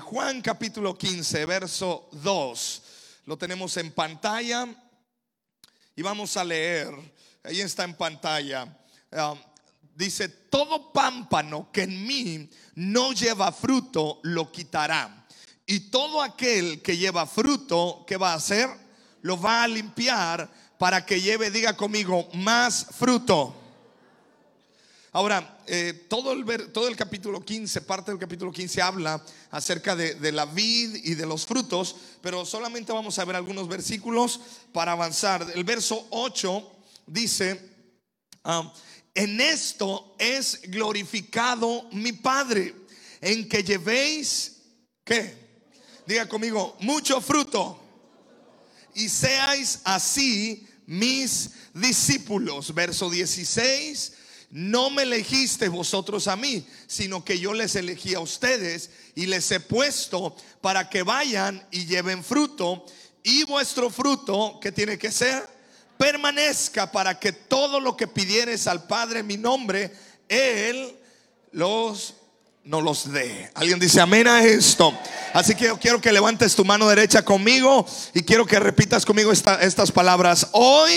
[0.00, 2.82] Juan capítulo 15, verso 2.
[3.26, 4.66] Lo tenemos en pantalla
[5.94, 6.88] y vamos a leer.
[7.44, 8.64] Ahí está en pantalla.
[9.12, 9.38] Um,
[9.94, 15.26] dice, todo pámpano que en mí no lleva fruto, lo quitará.
[15.66, 18.70] Y todo aquel que lleva fruto, ¿qué va a hacer?
[19.20, 23.54] Lo va a limpiar para que lleve, diga conmigo, más fruto.
[25.12, 30.32] Ahora, eh, todo, el, todo el capítulo 15, parte del capítulo 15 habla acerca de,
[30.32, 34.40] la vid y de los frutos, pero solamente vamos a ver algunos versículos
[34.72, 35.46] para avanzar.
[35.54, 36.72] El verso 8
[37.06, 37.58] dice,
[38.44, 38.70] ah,
[39.14, 42.74] en esto es glorificado mi Padre,
[43.22, 44.58] en que llevéis,
[45.04, 45.48] ¿qué?
[46.06, 47.80] Diga conmigo, mucho fruto.
[48.94, 52.74] Y seáis así mis discípulos.
[52.74, 54.17] Verso 16
[54.50, 59.50] no me elegiste vosotros a mí, sino que yo les elegí a ustedes y les
[59.50, 62.86] he puesto para que vayan y lleven fruto
[63.22, 65.46] y vuestro fruto, que tiene que ser,
[65.98, 69.92] permanezca para que todo lo que pidieres al Padre en mi nombre,
[70.28, 70.96] Él
[71.52, 72.14] los
[72.64, 73.50] no los dé.
[73.54, 74.92] Alguien dice amén a esto.
[75.32, 79.32] Así que yo quiero que levantes tu mano derecha conmigo y quiero que repitas conmigo
[79.32, 80.48] estas palabras.
[80.52, 80.92] Hoy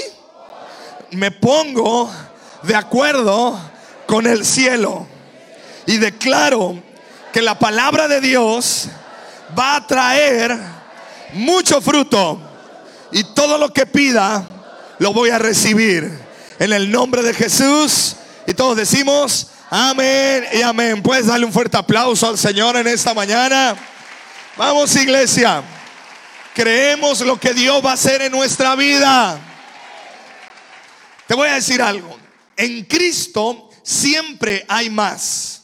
[1.12, 2.12] me pongo
[2.64, 3.60] de acuerdo
[4.06, 5.08] con el cielo.
[5.86, 6.82] Y declaro
[7.34, 8.88] que la palabra de Dios
[9.58, 10.58] va a traer
[11.34, 12.40] mucho fruto.
[13.12, 14.48] Y todo lo que pida,
[15.00, 16.20] lo voy a recibir.
[16.60, 18.16] En el nombre de Jesús.
[18.46, 21.02] Y todos decimos, amén y amén.
[21.02, 23.76] Puedes darle un fuerte aplauso al Señor en esta mañana.
[24.58, 25.64] Vamos iglesia.
[26.54, 29.40] Creemos lo que Dios va a hacer en nuestra vida.
[31.28, 32.20] Te voy a decir algo.
[32.58, 35.64] En Cristo siempre hay más.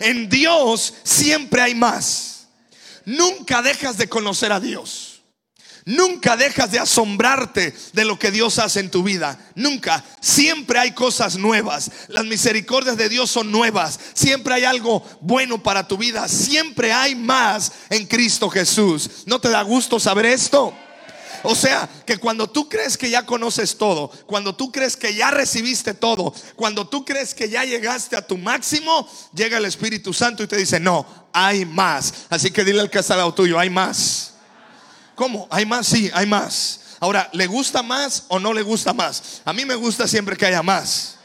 [0.00, 2.48] En Dios siempre hay más.
[3.04, 5.22] Nunca dejas de conocer a Dios.
[5.88, 9.40] Nunca dejas de asombrarte de lo que Dios hace en tu vida.
[9.54, 10.04] Nunca.
[10.20, 11.90] Siempre hay cosas nuevas.
[12.08, 13.98] Las misericordias de Dios son nuevas.
[14.12, 16.28] Siempre hay algo bueno para tu vida.
[16.28, 19.22] Siempre hay más en Cristo Jesús.
[19.24, 20.76] ¿No te da gusto saber esto?
[21.42, 25.30] O sea, que cuando tú crees que ya conoces todo, cuando tú crees que ya
[25.30, 30.42] recibiste todo, cuando tú crees que ya llegaste a tu máximo, llega el Espíritu Santo
[30.42, 32.26] y te dice, no, hay más.
[32.28, 34.34] Así que dile al que está al lado tuyo, hay más.
[35.14, 35.46] ¿Cómo?
[35.50, 35.86] ¿Hay más?
[35.86, 36.80] Sí, hay más.
[37.00, 39.42] Ahora, ¿le gusta más o no le gusta más?
[39.44, 41.16] A mí me gusta siempre que haya más.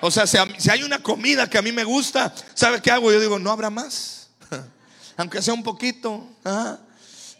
[0.00, 0.38] O sea, si,
[0.70, 3.12] hay una comida que a mí me gusta, ¿sabe qué hago?
[3.12, 4.28] Yo digo, no habrá más.
[5.16, 6.26] Aunque sea un poquito.
[6.44, 6.78] ¿ah?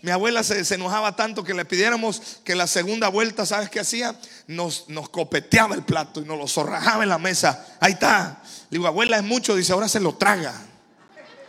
[0.03, 4.19] Mi abuela se, enojaba tanto que le pidiéramos que la segunda vuelta, ¿sabes qué hacía?
[4.47, 7.66] Nos, nos copeteaba el plato y nos lo zorrajaba en la mesa.
[7.81, 8.41] Ahí está.
[8.71, 10.55] Le digo, abuela es mucho, dice, ahora se lo traga.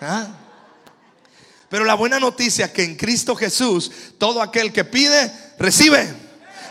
[0.02, 0.28] ¿Ah?
[1.70, 6.14] Pero la buena noticia es que en Cristo Jesús, todo aquel que pide, recibe.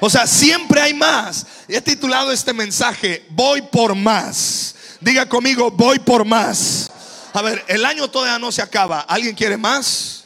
[0.01, 1.47] O sea, siempre hay más.
[1.67, 4.75] Y he titulado este mensaje, voy por más.
[5.01, 6.91] Diga conmigo, voy por más.
[7.33, 9.01] A ver, el año todavía no se acaba.
[9.01, 10.20] ¿Alguien quiere más?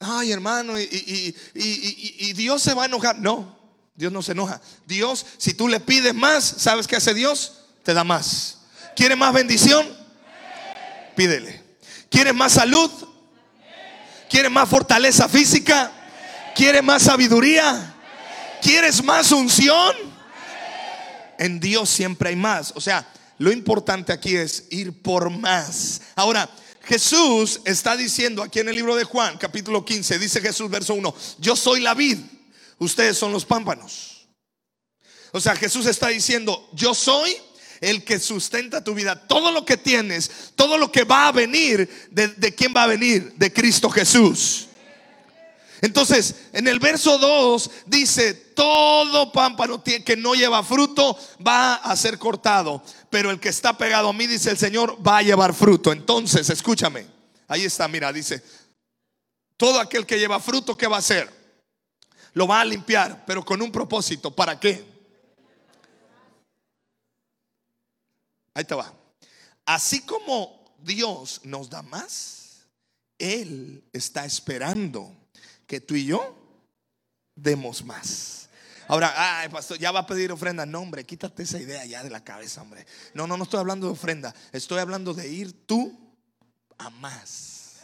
[0.00, 1.34] Ay hermano, y,
[2.34, 3.18] Dios se va a enojar.
[3.18, 3.58] No,
[3.94, 4.60] Dios no se enoja.
[4.86, 7.64] Dios, si tú le pides más, ¿sabes qué hace Dios?
[7.82, 8.58] Te da más.
[8.94, 9.86] ¿Quieres más bendición?
[11.14, 11.62] Pídele.
[12.10, 12.90] ¿Quieres más salud?
[14.28, 15.92] ¿Quieres más fortaleza física?
[16.54, 17.94] ¿Quieres más sabiduría?
[18.62, 19.94] ¿Quieres más unción?
[21.38, 22.72] En Dios siempre hay más.
[22.74, 23.06] O sea,
[23.38, 26.00] lo importante aquí es ir por más.
[26.14, 26.48] Ahora,
[26.86, 31.14] Jesús está diciendo aquí en el libro de Juan, capítulo 15, dice Jesús, verso 1,
[31.38, 32.18] yo soy la vid,
[32.78, 34.28] ustedes son los pámpanos.
[35.32, 37.36] O sea, Jesús está diciendo, yo soy
[37.80, 39.26] el que sustenta tu vida.
[39.26, 42.86] Todo lo que tienes, todo lo que va a venir, ¿de, de quién va a
[42.86, 43.34] venir?
[43.34, 44.65] De Cristo Jesús.
[45.80, 52.18] Entonces, en el verso 2 dice, todo pámpano que no lleva fruto va a ser
[52.18, 55.92] cortado, pero el que está pegado a mí, dice el Señor, va a llevar fruto.
[55.92, 57.06] Entonces, escúchame,
[57.48, 58.42] ahí está, mira, dice,
[59.56, 61.30] todo aquel que lleva fruto, ¿qué va a hacer?
[62.32, 64.30] Lo va a limpiar, pero con un propósito.
[64.34, 64.84] ¿Para qué?
[68.52, 68.92] Ahí te va.
[69.64, 72.66] Así como Dios nos da más,
[73.18, 75.14] Él está esperando
[75.66, 76.36] que tú y yo
[77.34, 78.48] demos más.
[78.88, 80.64] Ahora, ay, pastor, ya va a pedir ofrenda.
[80.64, 82.86] No, hombre, quítate esa idea ya de la cabeza, hombre.
[83.14, 84.34] No, no, no estoy hablando de ofrenda.
[84.52, 85.98] Estoy hablando de ir tú
[86.78, 87.80] a más.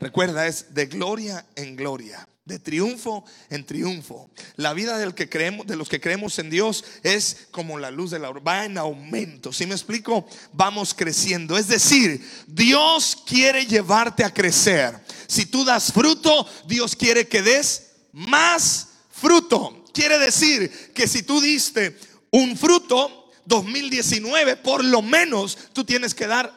[0.00, 2.28] Recuerda, es de gloria en gloria.
[2.48, 4.30] De triunfo en triunfo.
[4.56, 8.10] La vida del que creemos, de los que creemos en Dios es como la luz
[8.10, 9.52] de la va en aumento.
[9.52, 10.26] Si me explico?
[10.54, 11.58] Vamos creciendo.
[11.58, 14.98] Es decir, Dios quiere llevarte a crecer.
[15.26, 19.84] Si tú das fruto, Dios quiere que des más fruto.
[19.92, 21.98] Quiere decir que si tú diste
[22.30, 26.50] un fruto 2019, por lo menos tú tienes que dar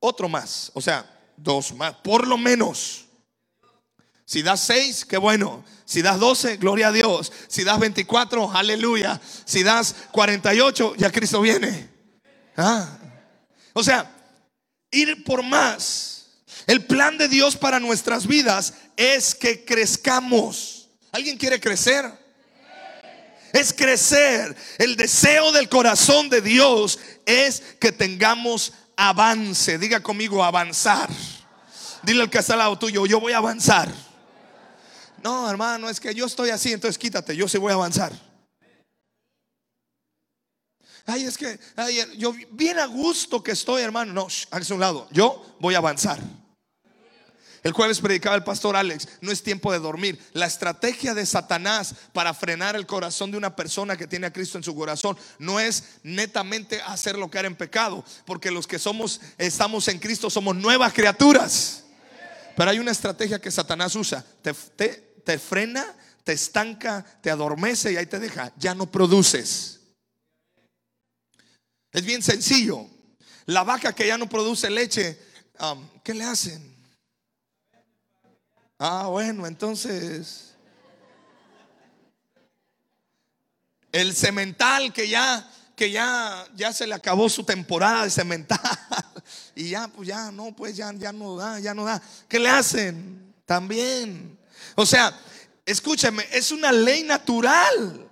[0.00, 0.70] otro más.
[0.74, 3.03] O sea, dos más, por lo menos.
[4.24, 5.64] Si das 6, qué bueno.
[5.84, 7.30] Si das 12, gloria a Dios.
[7.48, 9.20] Si das 24, aleluya.
[9.44, 11.88] Si das 48, ya Cristo viene.
[12.56, 12.98] Ah.
[13.74, 14.10] O sea,
[14.90, 16.26] ir por más.
[16.66, 20.88] El plan de Dios para nuestras vidas es que crezcamos.
[21.12, 22.10] ¿Alguien quiere crecer?
[23.52, 24.56] Es crecer.
[24.78, 29.78] El deseo del corazón de Dios es que tengamos avance.
[29.78, 31.10] Diga conmigo avanzar.
[32.02, 34.03] Dile al que está al lado tuyo, yo voy a avanzar.
[35.24, 38.12] No, hermano, es que yo estoy así, entonces quítate, yo sí voy a avanzar.
[41.06, 41.58] Ay, es que
[42.18, 44.12] yo bien a gusto que estoy, hermano.
[44.12, 45.08] No, hágase un lado.
[45.10, 46.18] Yo voy a avanzar.
[47.62, 50.18] El jueves predicaba el pastor Alex, no es tiempo de dormir.
[50.34, 54.58] La estrategia de Satanás para frenar el corazón de una persona que tiene a Cristo
[54.58, 59.88] en su corazón no es netamente hacerlo caer en pecado, porque los que somos estamos
[59.88, 61.84] en Cristo somos nuevas criaturas.
[62.56, 64.24] Pero hay una estrategia que Satanás usa.
[64.42, 64.54] Te,
[65.24, 65.84] te frena,
[66.22, 68.52] te estanca, te adormece y ahí te deja.
[68.56, 69.80] Ya no produces.
[71.92, 72.86] Es bien sencillo.
[73.46, 75.18] La vaca que ya no produce leche,
[75.60, 76.74] um, ¿qué le hacen?
[78.78, 80.50] Ah, bueno, entonces...
[83.92, 88.60] El cemental que ya que ya, ya se le acabó su temporada de cemental
[89.56, 92.48] y ya pues ya no pues ya, ya no da ya no da ¿qué le
[92.48, 93.34] hacen?
[93.44, 94.38] también
[94.74, 95.18] o sea,
[95.64, 98.08] escúchame, es una ley natural.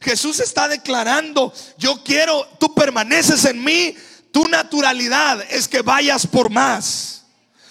[0.00, 3.96] Jesús está declarando, yo quiero, tú permaneces en mí,
[4.30, 7.24] tu naturalidad es que vayas por más.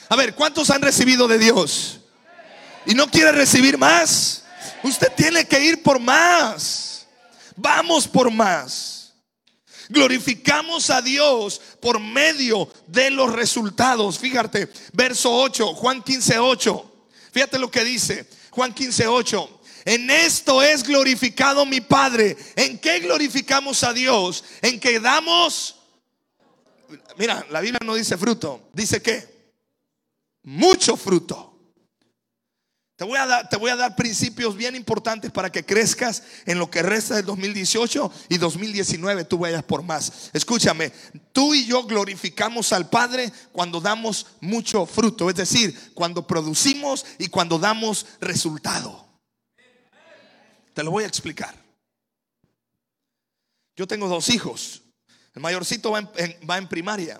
[0.09, 1.99] A ver, ¿cuántos han recibido de Dios?
[2.85, 4.43] ¿Y no quiere recibir más?
[4.83, 7.07] Usted tiene que ir por más.
[7.55, 9.13] Vamos por más.
[9.89, 14.17] Glorificamos a Dios por medio de los resultados.
[14.19, 16.94] Fíjate, verso 8, Juan 15, 8.
[17.35, 19.59] Fíjate lo que dice Juan 15, 8.
[19.83, 22.37] En esto es glorificado mi Padre.
[22.55, 24.41] ¿En qué glorificamos a Dios?
[24.61, 25.75] En que damos...
[27.17, 28.69] Mira, la Biblia no dice fruto.
[28.71, 29.51] Dice que
[30.43, 31.54] mucho fruto.
[32.97, 37.25] Te voy, a dar, principios bien importantes para que crezcas en lo que resta del
[37.25, 40.29] 2018 y 2019 tú vayas por más.
[40.31, 40.93] Escúchame,
[41.33, 47.27] tú y yo glorificamos al Padre cuando damos mucho fruto, es decir, cuando producimos y
[47.27, 49.05] cuando damos resultado.
[50.73, 51.53] Te lo voy a explicar.
[53.75, 54.83] Yo tengo dos hijos.
[55.33, 56.09] El mayorcito va
[56.49, 57.19] va en primaria.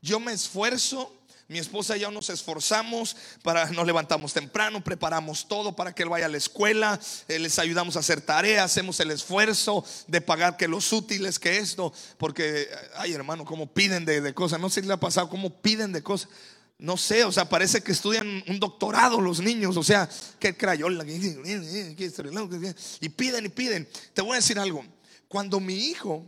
[0.00, 1.21] Yo me esfuerzo
[1.52, 6.08] mi esposa y yo nos esforzamos para, nos levantamos temprano, preparamos todo para que él
[6.08, 10.56] vaya a la escuela, eh, les ayudamos a hacer tareas, hacemos el esfuerzo de pagar
[10.56, 14.86] que los útiles, que esto, porque, ay hermano, como piden de, cosas, no sé si
[14.86, 16.30] le ha pasado, cómo piden de cosas.
[16.78, 20.08] No sé, o sea, parece que estudian un doctorado los niños, o sea,
[20.40, 23.88] que crayola, y piden y piden.
[24.14, 24.84] Te voy a decir algo,
[25.28, 26.24] cuando mi hijo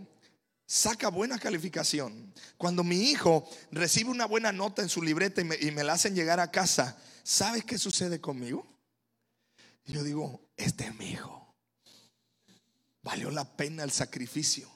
[0.66, 5.84] saca buena calificación, cuando mi hijo recibe una buena nota en su libreta y me,
[5.84, 8.66] la hacen llegar a casa, ¿sabes qué sucede conmigo?
[9.86, 11.54] yo digo, este es mi hijo.
[13.02, 14.70] Valió la pena el sacrificio.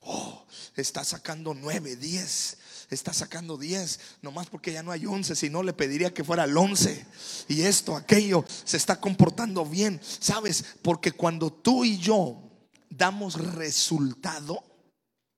[0.00, 2.56] Oh, está sacando nueve, diez.
[2.88, 4.00] Está sacando diez.
[4.22, 5.36] Nomás porque ya no hay once.
[5.36, 7.06] Si no, le pediría que fuera el once.
[7.48, 10.00] Y esto, aquello, se está comportando bien.
[10.02, 10.64] ¿Sabes?
[10.80, 12.50] Porque cuando tú y yo
[12.88, 14.69] damos resultado,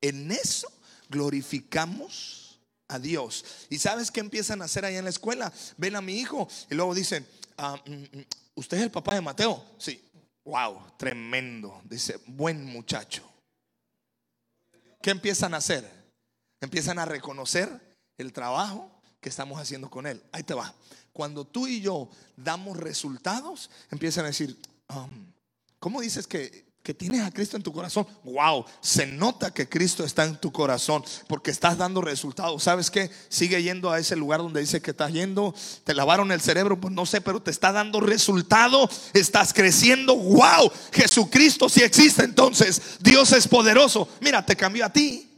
[0.03, 0.71] en eso
[1.09, 3.45] glorificamos a Dios.
[3.71, 5.53] ¿Y sabes qué empiezan a hacer ahí en la escuela?
[5.79, 8.25] Ven a mi hijo y luego dicen, ah, mm, mm,
[8.57, 9.65] ¿usted es el papá de Mateo?
[9.79, 10.03] Sí.
[10.45, 11.81] Wow, tremendo.
[11.85, 13.23] Dice, buen muchacho.
[15.01, 15.89] ¿Qué empiezan a hacer?
[16.61, 18.91] Empiezan a reconocer el trabajo
[19.21, 20.23] que estamos haciendo con él.
[20.33, 20.75] Ahí te va.
[21.13, 25.33] Cuando tú y yo damos resultados, empiezan a decir, um,
[25.79, 30.05] ¿cómo dices que que tienes a Cristo en tu corazón, wow, se nota que Cristo
[30.05, 32.65] está en tu corazón porque estás dando resultados.
[32.65, 33.09] ¿Sabes qué?
[33.29, 36.93] Sigue yendo a ese lugar donde dice que estás yendo, te lavaron el cerebro, pues
[36.93, 43.31] no sé, pero te está dando resultado, estás creciendo, wow, Jesucristo sí existe, entonces Dios
[43.33, 44.09] es poderoso.
[44.21, 45.29] Mira, te cambió a ti.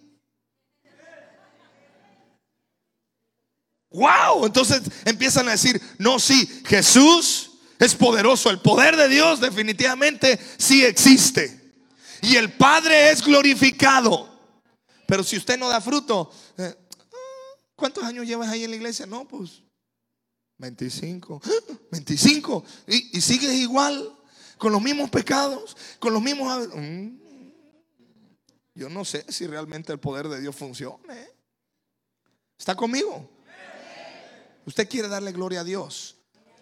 [3.91, 8.51] Wow, entonces empiezan a decir, no, sí, Jesús es poderoso.
[8.51, 11.73] El poder de Dios definitivamente sí existe.
[12.23, 14.29] Y el Padre es glorificado.
[15.07, 16.75] Pero si usted no da fruto, eh,
[17.77, 19.07] ¿cuántos años llevas ahí en la iglesia?
[19.07, 19.63] No, pues
[20.59, 21.43] 25.
[21.91, 22.65] 25.
[22.87, 24.17] Y, sigues igual,
[24.59, 26.69] con los mismos pecados, con los mismos...
[26.75, 27.19] Mm.
[28.77, 31.29] Yo no sé si realmente el poder de Dios funcione.
[32.59, 33.31] ¿Está conmigo?
[34.67, 36.14] Usted quiere darle gloria a Dios.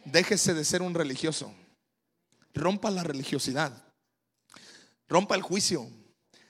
[0.04, 1.52] Déjese de ser un religioso.
[2.54, 3.72] Rompa la religiosidad.
[5.08, 5.88] Rompa el juicio.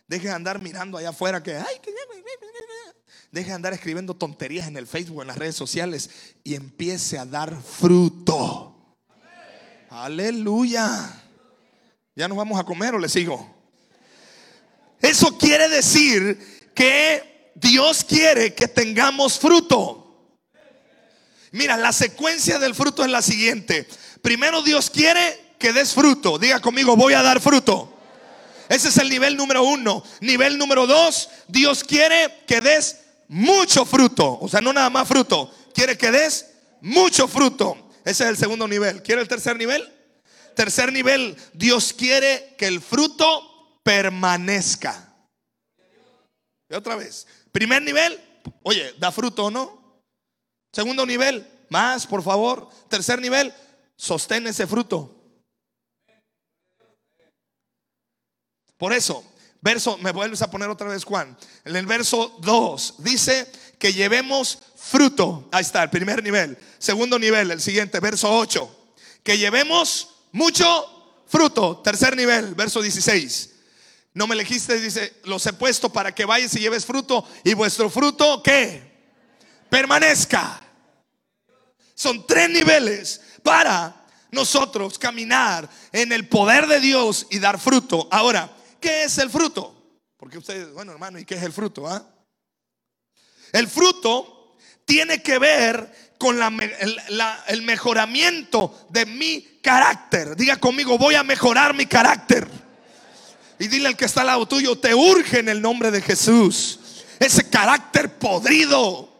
[0.06, 1.80] Deje de andar mirando allá afuera que, ay,
[3.30, 6.10] Deje de andar escribiendo tonterías en el Facebook, en las redes sociales
[6.44, 8.96] y empiece a dar fruto.
[9.88, 11.22] Aleluya.
[12.14, 13.54] ¿Ya nos vamos a comer o le sigo?
[15.00, 20.01] Eso quiere decir que Dios quiere que tengamos fruto.
[21.52, 23.86] Mira, la secuencia del fruto es la siguiente.
[24.22, 26.38] Primero Dios quiere que des fruto.
[26.38, 27.92] Diga conmigo, voy a dar fruto.
[28.68, 30.02] Ese es el nivel número uno.
[30.20, 34.38] Nivel número dos, Dios quiere que des mucho fruto.
[34.40, 35.52] O sea, no nada más fruto.
[35.74, 36.46] Quiere que des
[36.80, 37.90] mucho fruto.
[38.04, 39.02] Ese es el segundo nivel.
[39.02, 39.86] ¿Quiere el tercer nivel?
[40.54, 45.14] Tercer nivel, Dios quiere que el fruto permanezca.
[46.68, 47.26] Y otra vez.
[47.52, 48.18] Primer nivel,
[48.62, 49.81] oye, da fruto o no.
[50.72, 52.68] Segundo nivel, más, por favor.
[52.88, 53.52] Tercer nivel,
[53.94, 55.18] sostén ese fruto.
[58.78, 59.22] Por eso,
[59.60, 61.36] verso, me vuelves a poner otra vez Juan.
[61.64, 63.46] En el verso 2 dice
[63.78, 65.48] que llevemos fruto.
[65.52, 66.58] Ahí está, el primer nivel.
[66.78, 68.94] Segundo nivel, el siguiente, verso 8.
[69.22, 71.80] Que llevemos mucho fruto.
[71.84, 73.50] Tercer nivel, verso 16.
[74.14, 77.24] No me elegiste, dice, los he puesto para que vayas y lleves fruto.
[77.44, 78.92] Y vuestro fruto, ¿qué?
[79.72, 80.60] permanezca.
[81.94, 88.08] Son tres niveles para nosotros caminar en el poder de Dios y dar fruto.
[88.10, 90.00] Ahora, ¿qué es el fruto?
[90.16, 91.86] Porque ustedes, bueno hermano, ¿y qué es el fruto?
[91.86, 92.04] Ah?
[93.52, 96.38] El fruto tiene que ver con
[97.48, 100.36] el mejoramiento de mi carácter.
[100.36, 102.48] Diga conmigo, voy a mejorar mi carácter.
[103.58, 106.78] Y dile al que está al lado tuyo, te urge en el nombre de Jesús.
[107.18, 109.11] Ese carácter podrido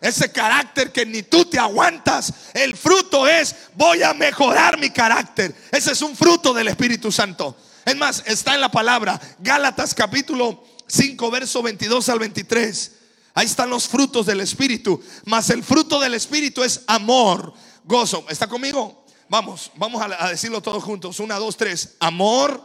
[0.00, 2.32] ese carácter que ni tú te aguantas.
[2.52, 5.54] El fruto es, voy a mejorar mi carácter.
[5.70, 7.56] Ese es un fruto del Espíritu Santo.
[7.84, 12.92] Es más, está en la palabra Gálatas capítulo 5, verso 22 al 23.
[13.34, 15.02] Ahí están los frutos del Espíritu.
[15.24, 17.52] Mas el fruto del Espíritu es amor,
[17.84, 18.24] gozo.
[18.28, 19.04] ¿Está conmigo?
[19.28, 21.18] Vamos, vamos a, decirlo todos juntos.
[21.18, 21.94] Una, dos, tres.
[21.98, 22.62] Amor.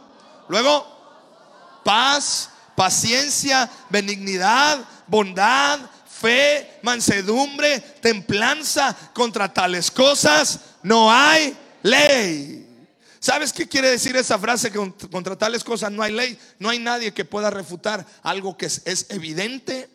[0.48, 0.86] Luego,
[1.84, 8.96] paz, paciencia, benignidad, bondad fe, mansedumbre, templanza.
[9.14, 12.66] Contra tales cosas no hay ley.
[13.20, 14.72] ¿Sabes qué quiere decir esa frase?
[14.72, 14.78] Que
[15.10, 16.38] contra tales cosas no hay ley.
[16.58, 19.88] No hay nadie que pueda refutar algo que es, evidente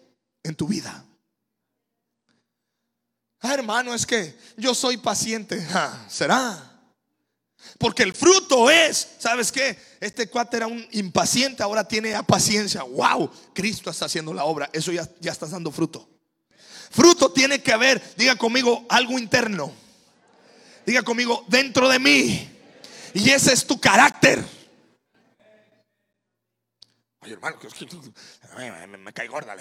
[0.43, 1.03] en tu vida.
[3.41, 5.65] Ah, hermano, es que yo soy paciente.
[5.74, 6.72] Ah, ¿Será?
[7.77, 9.77] Porque el fruto es, ¿sabes qué?
[10.05, 12.83] Este cuate era un impaciente, ahora tiene paciencia.
[12.83, 14.69] Wow, Cristo está haciendo la obra.
[14.71, 16.07] Eso ya, ya está dando fruto.
[16.91, 19.74] Fruto tiene que haber, diga conmigo, algo interno.
[20.85, 22.47] Diga conmigo, dentro de mí.
[23.15, 24.45] Y ese es tu carácter.
[27.24, 29.55] Ay, hermano, me, cae gorda.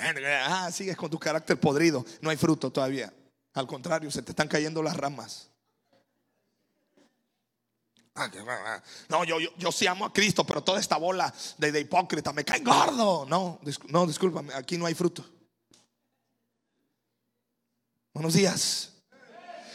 [0.44, 2.04] Ah, sigues con tu carácter podrido.
[2.20, 3.10] No hay fruto todavía.
[3.54, 5.53] Al contrario, se te están cayendo las ramas.
[8.16, 12.32] Ah, no, yo, yo, sí amo a Cristo, pero toda esta bola de, de hipócrita
[12.32, 13.26] me cae gordo.
[13.26, 15.24] No, no, discúlpame, aquí no hay fruto.
[18.12, 18.92] Buenos días.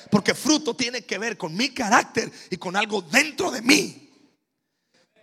[0.10, 4.10] Porque fruto tiene que ver con mi carácter y con algo dentro de mí.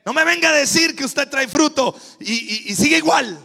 [0.04, 3.40] No me venga a decir que usted trae fruto y, sigue igual.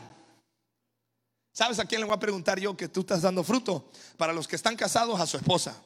[1.54, 3.90] ¿Sabes a quién le voy a preguntar yo que tú estás dando fruto?
[4.18, 5.82] Para los que están casados, a su esposa.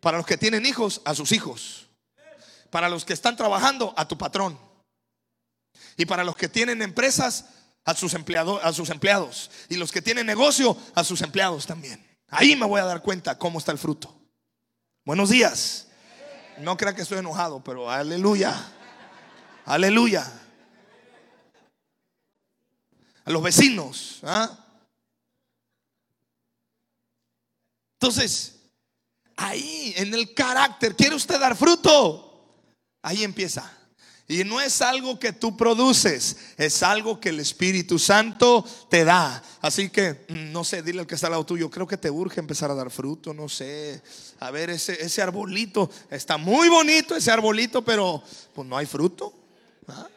[0.00, 1.85] Para los que tienen hijos, a sus hijos.
[2.76, 4.58] Para los que están trabajando, a tu patrón.
[5.96, 7.46] Y para los que tienen empresas,
[7.86, 9.50] a sus, empleados, a sus empleados.
[9.70, 12.06] Y los que tienen negocio, a sus empleados también.
[12.28, 14.14] Ahí me voy a dar cuenta cómo está el fruto.
[15.06, 15.86] Buenos días.
[16.58, 18.54] No crea que estoy enojado, pero aleluya.
[19.64, 20.30] Aleluya.
[23.24, 24.20] A los vecinos.
[24.22, 24.50] ¿ah?
[27.94, 28.60] Entonces,
[29.34, 32.26] ahí en el carácter, ¿quiere usted dar fruto?
[33.06, 33.70] Ahí empieza.
[34.26, 39.40] Y no es algo que tú produces, es algo que el Espíritu Santo te da.
[39.60, 42.10] Así que, mm, no sé, dile al que está al lado tuyo, creo que te
[42.10, 44.02] urge empezar a dar fruto, no sé.
[44.40, 48.20] A ver, ese, ese arbolito, está muy bonito ese arbolito, pero
[48.52, 49.32] pues no hay fruto.
[49.86, 50.08] ¿ah?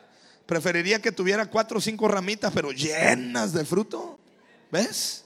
[0.48, 4.18] Preferiría que tuviera cuatro o cinco ramitas, pero llenas de fruto.
[4.72, 5.26] ¿Ves?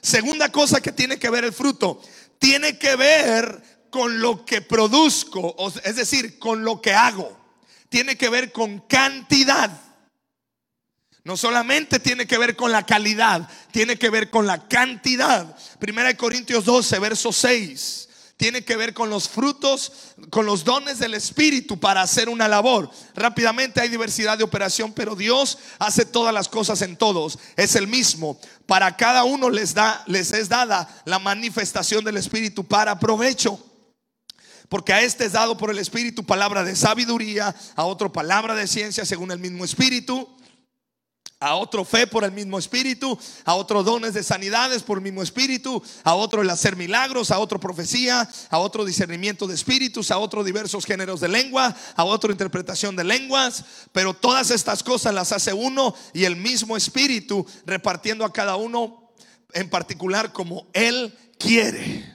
[0.00, 2.00] Segunda cosa que tiene que ver el fruto,
[2.38, 7.44] tiene que ver con lo que produzco, es decir, con lo que hago
[7.88, 9.70] tiene que ver con cantidad.
[11.22, 15.56] No solamente tiene que ver con la calidad, tiene que ver con la cantidad.
[15.78, 18.08] Primera de Corintios 12, verso 6.
[18.36, 19.92] Tiene que ver con los frutos,
[20.30, 22.90] con los dones del Espíritu para hacer una labor.
[23.14, 27.38] Rápidamente hay diversidad de operación, pero Dios hace todas las cosas en todos.
[27.54, 28.40] Es el mismo.
[28.66, 33.64] Para cada uno les da, les es dada la manifestación del Espíritu para provecho.
[34.74, 38.66] Porque a este es dado por el Espíritu palabra de sabiduría, a otro palabra de
[38.66, 40.28] ciencia según el mismo Espíritu,
[41.38, 45.22] a otro fe por el mismo Espíritu, a otro dones de sanidades por el mismo
[45.22, 50.18] Espíritu, a otro el hacer milagros, a otro profecía, a otro discernimiento de espíritus, a
[50.18, 53.64] otro diversos géneros de lengua, a otro interpretación de lenguas.
[53.92, 59.12] Pero todas estas cosas las hace uno y el mismo Espíritu repartiendo a cada uno
[59.52, 62.13] en particular como Él quiere.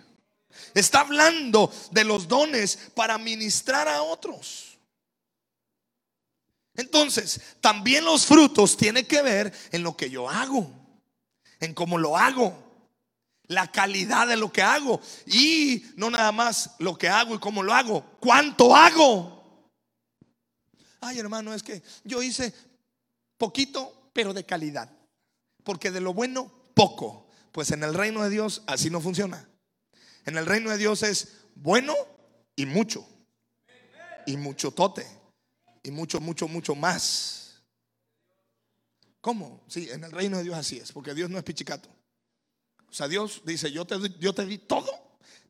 [0.74, 4.78] Está hablando de los dones para ministrar a otros.
[6.76, 10.72] Entonces, también los frutos tienen que ver en lo que yo hago,
[11.60, 12.70] en cómo lo hago,
[13.48, 17.64] la calidad de lo que hago y no nada más lo que hago y cómo
[17.64, 19.70] lo hago, cuánto hago.
[21.02, 22.54] Ay, hermano, es que yo hice
[23.38, 24.90] poquito, pero de calidad,
[25.64, 27.28] porque de lo bueno, poco.
[27.52, 29.49] Pues en el reino de Dios así no funciona.
[30.26, 31.96] En el reino de Dios es bueno
[32.56, 33.08] y mucho.
[34.26, 35.06] Y mucho tote.
[35.84, 37.62] Y mucho, mucho, mucho más.
[39.22, 39.64] ¿Cómo?
[39.68, 41.90] Sí, en el reino de Dios así es, porque Dios no es pichicato.
[42.90, 44.90] O sea, Dios dice, yo te, yo te di todo,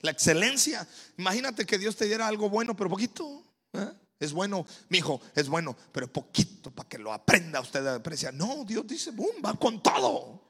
[0.01, 0.87] la excelencia.
[1.17, 3.43] Imagínate que Dios te diera algo bueno, pero poquito.
[3.73, 3.91] ¿eh?
[4.19, 8.33] Es bueno, mi hijo, es bueno, pero poquito para que lo aprenda usted a apreciar.
[8.33, 10.49] No, Dios dice, boom, va con todo.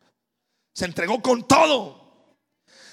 [0.74, 2.09] Se entregó con todo.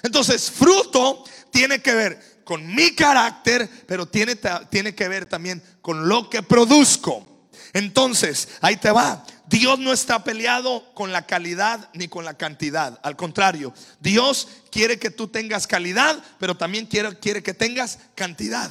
[0.03, 4.37] Entonces, fruto tiene que ver con mi carácter, pero tiene,
[4.69, 7.49] tiene que ver también con lo que produzco.
[7.73, 9.25] Entonces, ahí te va.
[9.47, 12.99] Dios no está peleado con la calidad ni con la cantidad.
[13.03, 18.69] Al contrario, Dios quiere que tú tengas calidad, pero también quiere, quiere que tengas cantidad.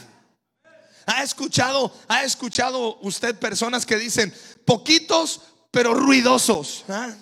[1.07, 5.41] ¿Ha escuchado, ha escuchado usted personas que dicen poquitos
[5.71, 6.85] pero ruidosos?
[6.89, 7.15] ¿Ah?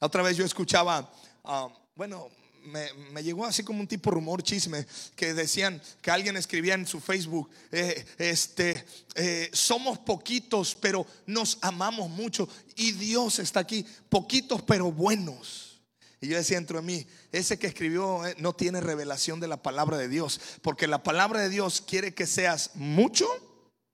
[0.00, 1.10] La otra vez yo escuchaba
[1.48, 2.28] Ah, bueno,
[2.64, 6.98] me, llegó así como un tipo rumor, chisme, que decían que alguien escribía en su
[7.00, 14.60] Facebook, eh, este, eh, somos poquitos, pero nos amamos mucho y Dios está aquí, poquitos
[14.62, 15.80] pero buenos.
[16.20, 19.62] Y yo decía dentro de mí, ese que escribió eh, no tiene revelación de la
[19.62, 23.28] palabra de Dios, porque la palabra de Dios quiere que seas mucho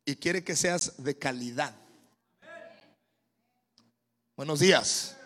[0.06, 1.76] y quiere que seas de calidad.
[4.34, 5.16] Buenos días.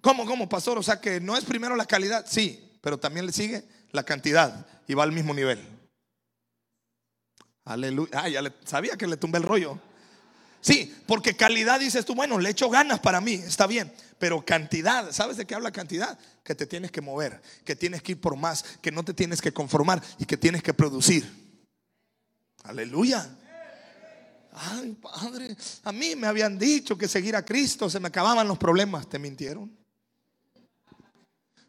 [0.00, 0.78] ¿Cómo, cómo, pastor?
[0.78, 4.66] O sea que no es primero la calidad, sí, pero también le sigue la cantidad
[4.86, 5.60] y va al mismo nivel.
[7.64, 8.10] Aleluya.
[8.14, 9.78] Ah, ya le, sabía que le tumbé el rollo.
[10.60, 15.10] Sí, porque calidad dices tú, bueno, le echo ganas para mí, está bien, pero cantidad,
[15.10, 16.18] ¿sabes de qué habla cantidad?
[16.44, 19.40] Que te tienes que mover, que tienes que ir por más, que no te tienes
[19.40, 21.30] que conformar y que tienes que producir.
[22.64, 23.38] Aleluya.
[24.52, 28.58] Ay, Padre, a mí me habían dicho que seguir a Cristo se me acababan los
[28.58, 29.79] problemas, te mintieron.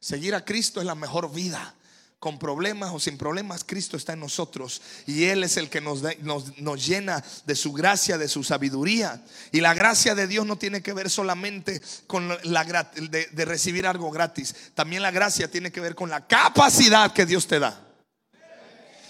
[0.02, 1.76] Seguir a Cristo es la mejor vida.
[2.18, 4.82] Con problemas o sin problemas, Cristo está en nosotros.
[5.08, 9.24] Y Él es el que nos, nos, llena de su gracia, de su sabiduría.
[9.52, 13.88] Y la gracia de Dios no tiene que ver solamente con la de, de recibir
[13.88, 14.56] algo gratis.
[14.76, 17.80] También la gracia tiene que ver con la capacidad que Dios te da.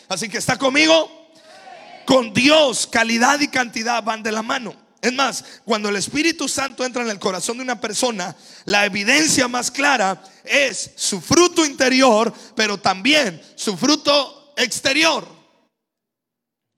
[0.08, 1.10] Así que está conmigo.
[2.06, 4.76] Con Dios, calidad y cantidad van de la mano.
[5.02, 8.36] Es más, cuando el Espíritu Santo entra en el corazón de una persona,
[8.66, 15.28] la evidencia más clara es su fruto interior, pero también su fruto exterior.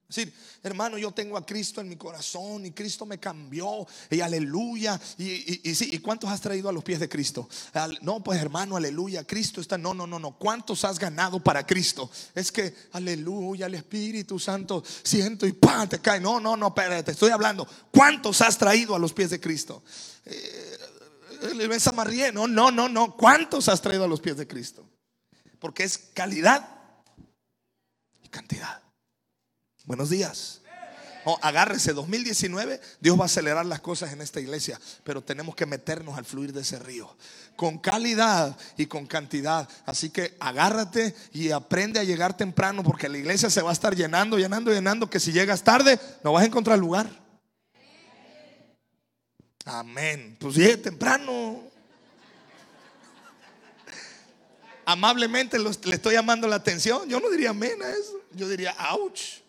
[0.07, 0.33] Es decir,
[0.63, 4.99] hermano, yo tengo a Cristo en mi corazón y Cristo me cambió y aleluya.
[5.17, 7.47] Y, y, sí, ¿y cuántos has traído a los pies de Cristo?
[8.01, 10.37] no, pues hermano, aleluya, Cristo está, no, no, no, no.
[10.37, 12.09] ¿Cuántos has ganado para Cristo?
[12.33, 15.89] Es que, aleluya, el Espíritu Santo, siento y ¡pam!
[15.89, 16.19] te cae.
[16.19, 17.67] No, no, no, espérate, te estoy hablando.
[17.91, 19.83] ¿Cuántos has traído a los pies de Cristo?
[20.25, 20.77] Eh,
[22.33, 23.17] no, no, no, no.
[23.17, 24.87] ¿Cuántos has traído a los pies de Cristo?
[25.59, 26.67] Porque es calidad
[28.23, 28.82] y cantidad.
[29.85, 30.61] Buenos días.
[31.41, 36.17] Agárrese, 2019, Dios va a acelerar las cosas en esta iglesia, pero tenemos que meternos
[36.17, 37.15] al fluir de ese río,
[37.55, 39.67] con calidad y con cantidad.
[39.85, 43.95] Así que agárrate y aprende a llegar temprano, porque la iglesia se va a estar
[43.95, 47.09] llenando, llenando, llenando, que si llegas tarde, no vas a encontrar lugar.
[49.65, 50.35] Amén.
[50.39, 51.61] Pues llegue temprano.
[54.85, 57.07] Amablemente le estoy llamando la atención.
[57.07, 58.19] Yo no diría amén a eso.
[58.33, 59.42] Yo diría, ouch.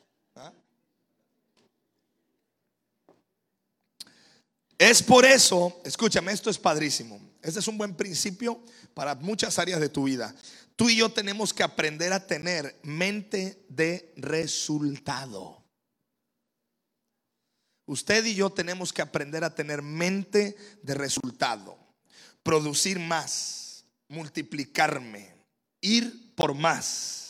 [4.78, 7.20] Es por eso, escúchame, esto es padrísimo.
[7.42, 8.60] Este es un buen principio
[8.92, 10.34] para muchas áreas de tu vida.
[10.76, 15.62] Tú y yo tenemos que aprender a tener mente de resultado.
[17.86, 21.78] Usted y yo tenemos que aprender a tener mente de resultado.
[22.42, 25.34] Producir más, multiplicarme,
[25.80, 27.23] ir por más.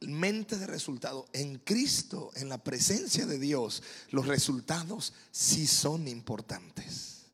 [0.00, 1.28] Mente de resultado.
[1.32, 7.26] En Cristo, en la presencia de Dios, los resultados sí son importantes.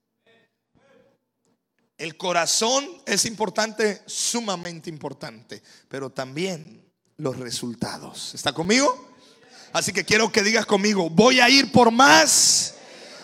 [1.98, 6.84] El corazón es importante, sumamente importante, pero también
[7.16, 8.34] los resultados.
[8.34, 9.14] ¿Está conmigo?
[9.72, 12.74] Así que quiero que digas conmigo, voy a ir por más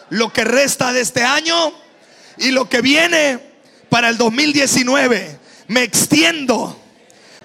[0.09, 1.73] lo que resta de este año
[2.39, 3.39] y lo que viene
[3.91, 5.39] para el 2019.
[5.69, 6.79] Me extiendo,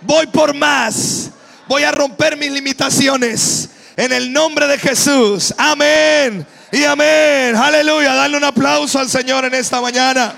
[0.01, 1.31] voy por más
[1.67, 5.53] Voy a romper mis limitaciones en el nombre de Jesús.
[5.57, 6.47] Amén.
[6.71, 7.55] Y amén.
[7.55, 8.13] Aleluya.
[8.13, 10.35] Dale un aplauso al Señor en esta mañana.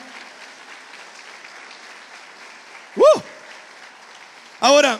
[2.96, 3.22] Uh.
[4.60, 5.00] Ahora,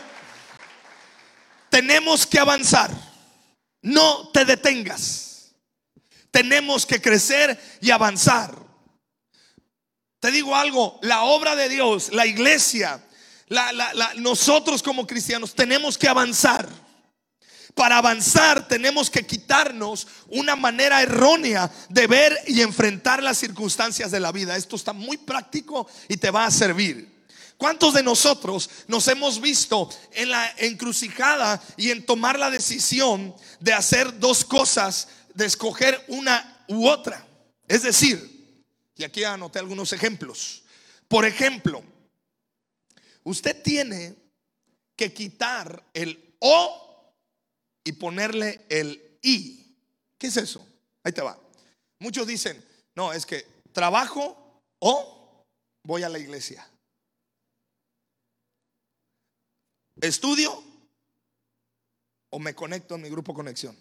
[1.68, 2.90] tenemos que avanzar.
[3.82, 5.52] No te detengas.
[6.30, 8.54] Tenemos que crecer y avanzar.
[10.20, 13.02] Te digo algo, la obra de Dios, la iglesia,
[14.16, 16.68] nosotros como cristianos tenemos que avanzar.
[17.74, 24.20] Para avanzar tenemos que quitarnos una manera errónea de ver y enfrentar las circunstancias de
[24.20, 24.56] la vida.
[24.56, 27.20] Esto está muy práctico y te va a servir.
[27.56, 33.72] ¿Cuántos de nosotros nos hemos visto en la encrucijada y en tomar la decisión de
[33.72, 37.26] hacer dos cosas, de escoger una u otra?
[37.68, 38.64] Es decir,
[38.96, 40.62] y aquí anoté algunos ejemplos.
[41.06, 41.82] Por ejemplo,
[43.24, 44.16] Usted tiene
[44.96, 47.14] que quitar el O
[47.84, 49.76] y ponerle el I.
[50.18, 50.66] ¿Qué es eso?
[51.02, 51.38] Ahí te va.
[51.98, 52.62] Muchos dicen,
[52.94, 55.46] no, es que trabajo o
[55.82, 56.66] voy a la iglesia.
[60.00, 60.62] Estudio
[62.30, 63.76] o me conecto en mi grupo conexión.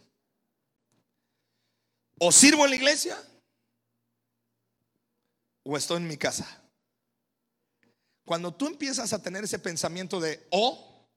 [2.19, 3.17] O sirvo en la iglesia
[5.63, 6.62] o estoy en mi casa.
[8.30, 11.08] Cuando tú empiezas a tener ese pensamiento de o,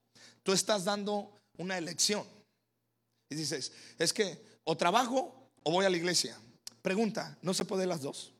[0.43, 2.27] tú estás dando una elección.
[3.29, 6.35] Y dices, es que o trabajo o voy a la iglesia.
[6.81, 8.33] Pregunta, ¿no se puede las dos?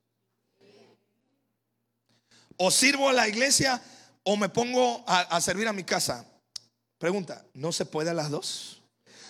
[2.57, 3.83] O sirvo a la iglesia
[4.23, 6.25] o me pongo a, servir a mi casa.
[6.97, 8.81] Pregunta, ¿no se puede las dos?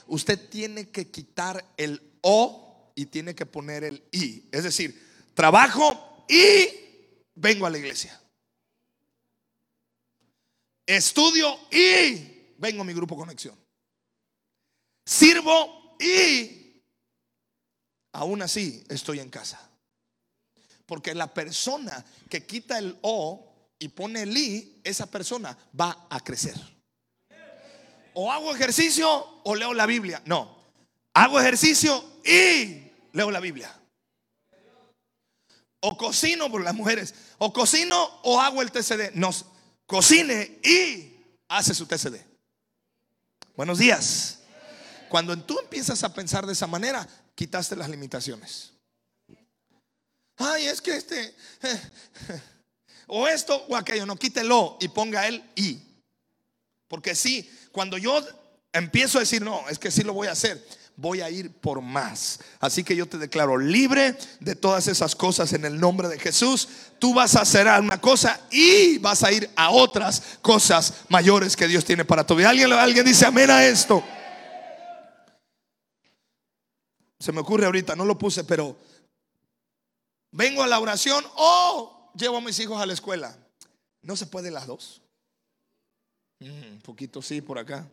[0.06, 4.44] Usted tiene que quitar el o y tiene que poner el i.
[4.52, 6.68] Es decir, trabajo y
[7.34, 8.21] vengo a la iglesia
[10.86, 13.56] estudio y vengo a mi grupo conexión.
[15.04, 16.82] Sirvo y
[18.12, 19.68] aún así estoy en casa.
[20.86, 26.20] Porque la persona que quita el O y pone el I, esa persona va a
[26.20, 26.54] crecer.
[28.14, 30.22] O hago ejercicio o leo la Biblia.
[30.26, 30.56] No,
[31.14, 33.74] hago ejercicio y leo la Biblia.
[35.80, 37.14] O cocino por las mujeres.
[37.38, 39.14] O cocino o hago el TCD.
[39.14, 39.30] No,
[39.92, 42.16] cocine y hace su TCD.
[43.54, 44.38] Buenos días.
[45.10, 48.72] Cuando tú empiezas a pensar de esa manera, quitaste las limitaciones.
[50.38, 51.34] Ay, es que este,
[53.06, 55.82] o esto o aquello, no quítelo y ponga él y.
[56.88, 58.18] Porque sí, cuando yo
[58.72, 60.66] empiezo a decir, no, es que sí lo voy a hacer,
[61.02, 62.38] voy a ir por más.
[62.60, 66.68] Así que yo te declaro libre de todas esas cosas en el nombre de Jesús.
[67.00, 71.66] Tú vas a hacer una cosa y vas a ir a otras cosas mayores que
[71.66, 72.50] Dios tiene para tu vida.
[72.50, 74.02] ¿Alguien, dice amén a esto?
[77.18, 78.76] Se me ocurre ahorita, no lo puse, pero
[80.30, 83.36] vengo a la oración o llevo a mis hijos a la escuela.
[84.02, 85.02] ¿No se puede las dos?
[86.38, 87.88] Un mm, poquito sí por acá.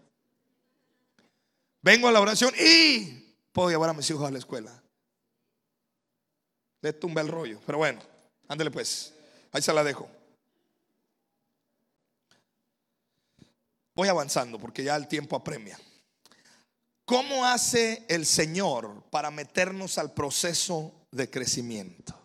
[1.81, 4.83] Vengo a la oración y puedo llevar a mis hijos a la escuela.
[6.81, 7.59] Le tumba el rollo.
[7.65, 8.01] Pero bueno,
[8.47, 9.13] ándele pues.
[9.51, 10.09] Ahí se la dejo.
[13.99, 15.77] voy avanzando porque ya el tiempo apremia.
[17.03, 22.17] ¿Cómo hace el Señor para meternos al proceso de crecimiento?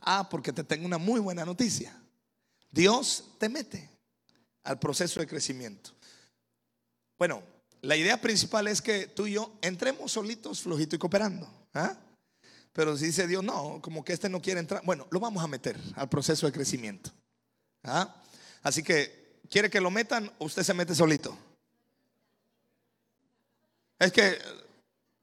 [0.00, 1.94] Ah, porque te tengo una muy buena noticia.
[2.70, 3.90] Dios te mete
[4.64, 5.90] al proceso de crecimiento.
[7.18, 7.42] Bueno,
[7.82, 11.48] la idea principal es que tú y yo entremos solitos, flojito y cooperando.
[11.74, 11.96] ¿ah?
[12.72, 15.48] Pero si dice Dios, no, como que este no quiere entrar, bueno, lo vamos a
[15.48, 17.10] meter al proceso de crecimiento.
[17.84, 18.14] ¿ah?
[18.62, 21.36] Así que, ¿quiere que lo metan o usted se mete solito?
[23.98, 24.38] Es que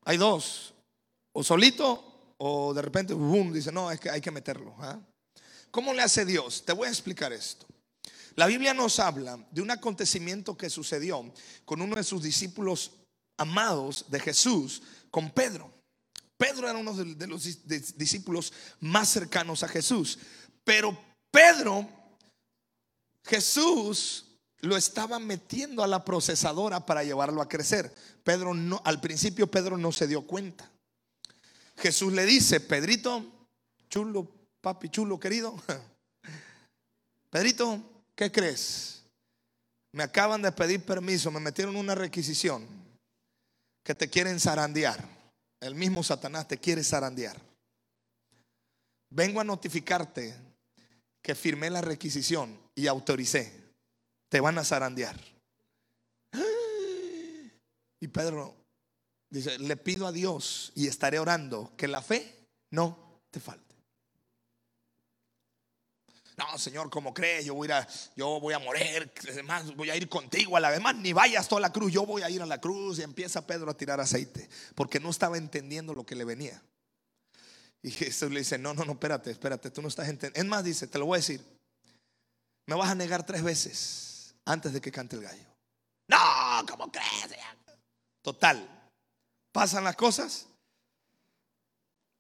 [0.04, 0.74] hay dos,
[1.34, 4.76] o solito o de repente, boom, dice, no, es que hay que meterlo.
[4.80, 5.00] ¿ah?
[5.72, 6.64] ¿Cómo le hace Dios?
[6.66, 7.66] Te voy a explicar esto.
[8.38, 11.34] La Biblia nos habla de un acontecimiento que sucedió
[11.66, 12.92] con uno de sus discípulos
[13.36, 15.74] amados de Jesús, con Pedro.
[16.38, 17.44] Pedro era uno de los
[17.98, 20.20] discípulos más cercanos a Jesús.
[20.64, 20.96] Pero
[21.32, 21.90] Pedro,
[23.26, 24.26] Jesús
[24.60, 27.92] lo estaba metiendo a la procesadora para llevarlo a crecer.
[28.24, 30.70] Pedro no, al principio Pedro no se dio cuenta.
[31.76, 33.48] Jesús le dice, Pedrito,
[33.90, 34.30] chulo,
[34.62, 35.56] papi chulo querido,
[37.32, 39.04] Pedrito, ¿qué crees?
[39.94, 42.68] Me acaban de pedir permiso, me metieron una requisición
[43.84, 45.08] que te quieren zarandear.
[45.62, 47.40] El mismo Satanás te quiere zarandear.
[49.10, 50.36] Vengo a notificarte
[51.22, 53.54] que firmé la requisición y autoricé.
[54.30, 55.18] Te van a zarandear.
[58.00, 58.56] Y Pedro
[59.30, 63.67] dice, le pido a Dios y estaré orando que la fe no te falte.
[66.38, 67.46] No, Señor, ¿cómo crees?
[67.46, 70.96] Yo voy a, yo voy a morir, además voy a ir contigo a la demás,
[70.96, 73.72] ni vayas toda la cruz, yo voy a ir a la cruz y empieza Pedro
[73.72, 76.62] a tirar aceite, porque no estaba entendiendo lo que le venía.
[77.82, 80.40] Y Jesús le dice, no, no, no, espérate, espérate, tú no estás entendiendo.
[80.40, 81.44] Es más, dice, te lo voy a decir,
[82.68, 85.46] me vas a negar tres veces antes de que cante el gallo.
[86.08, 87.36] No, ¿cómo crees?
[88.22, 88.92] Total,
[89.52, 90.48] pasan las cosas,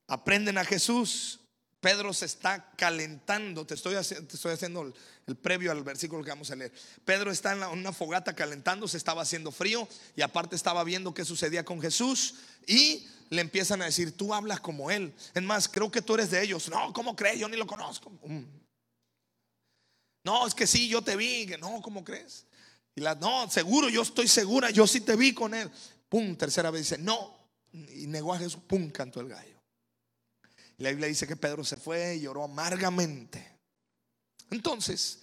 [0.07, 1.39] aprenden a Jesús,
[1.79, 3.65] Pedro se está calentando.
[3.65, 4.93] Te estoy, haciendo, estoy haciendo
[5.27, 6.71] el, previo al versículo que vamos a leer.
[7.05, 11.25] Pedro está en, una fogata calentando, se estaba haciendo frío y aparte estaba viendo qué
[11.25, 12.35] sucedía con Jesús
[12.65, 15.13] y le empiezan a decir, tú hablas como él.
[15.33, 16.69] Es más, creo que tú eres de ellos.
[16.69, 17.39] No, ¿cómo crees?
[17.39, 18.09] Yo ni lo conozco.
[18.23, 18.43] Mm.
[20.23, 21.45] No, es que sí, yo te vi.
[21.59, 22.45] No, ¿cómo crees?
[22.95, 25.69] Y la, no, seguro, yo estoy segura, yo sí te vi con él.
[26.09, 27.37] Pum, tercera vez dice, no.
[27.71, 29.56] Y negó a Jesús, pum, cantó el gallo.
[30.77, 33.57] La Biblia dice que Pedro se fue y lloró amargamente.
[34.51, 35.19] Entonces,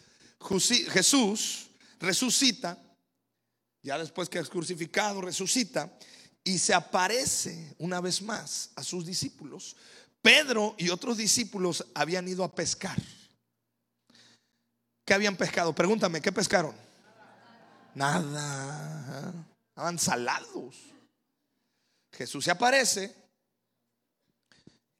[0.90, 2.78] Jesús resucita,
[3.82, 5.96] ya después que es crucificado, resucita
[6.42, 9.76] y se aparece una vez más a sus discípulos.
[10.20, 13.00] Pedro y otros discípulos habían ido a pescar.
[15.04, 15.74] ¿Qué habían pescado?
[15.74, 16.74] Pregúntame, ¿qué pescaron?
[17.94, 19.32] Nada.
[19.68, 20.76] Estaban salados.
[22.12, 23.23] Jesús se aparece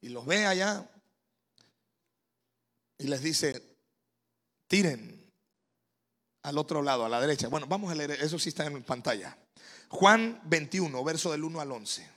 [0.05, 0.87] y los ve allá
[2.99, 3.59] y les dice,
[4.67, 5.33] tiren
[6.43, 7.47] al otro lado, a la derecha.
[7.47, 9.35] Bueno, vamos a leer, eso sí está en pantalla.
[9.89, 12.07] Juan 21, verso del 1 al 11.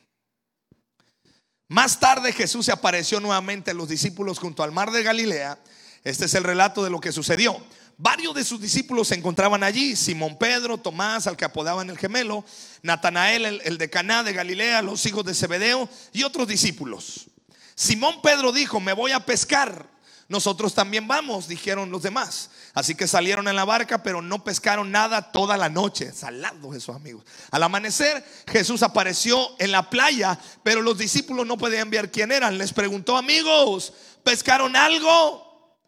[1.69, 5.59] Más tarde Jesús se apareció nuevamente a los discípulos junto al mar de Galilea.
[6.05, 7.57] Este es el relato de lo que sucedió.
[7.97, 12.45] Varios de sus discípulos se encontraban allí, Simón Pedro, Tomás, al que apodaban el gemelo,
[12.83, 17.31] Natanael, el, el de Caná de Galilea, los hijos de Zebedeo y otros discípulos.
[17.79, 19.87] Simón Pedro dijo, me voy a pescar.
[20.27, 22.51] Nosotros también vamos, dijeron los demás.
[22.75, 26.13] Así que salieron en la barca, pero no pescaron nada toda la noche.
[26.13, 27.25] Salados esos amigos.
[27.53, 32.59] Al amanecer, Jesús apareció en la playa, pero los discípulos no podían ver quién eran.
[32.59, 33.93] Les preguntó, amigos,
[34.25, 35.79] ¿pescaron algo?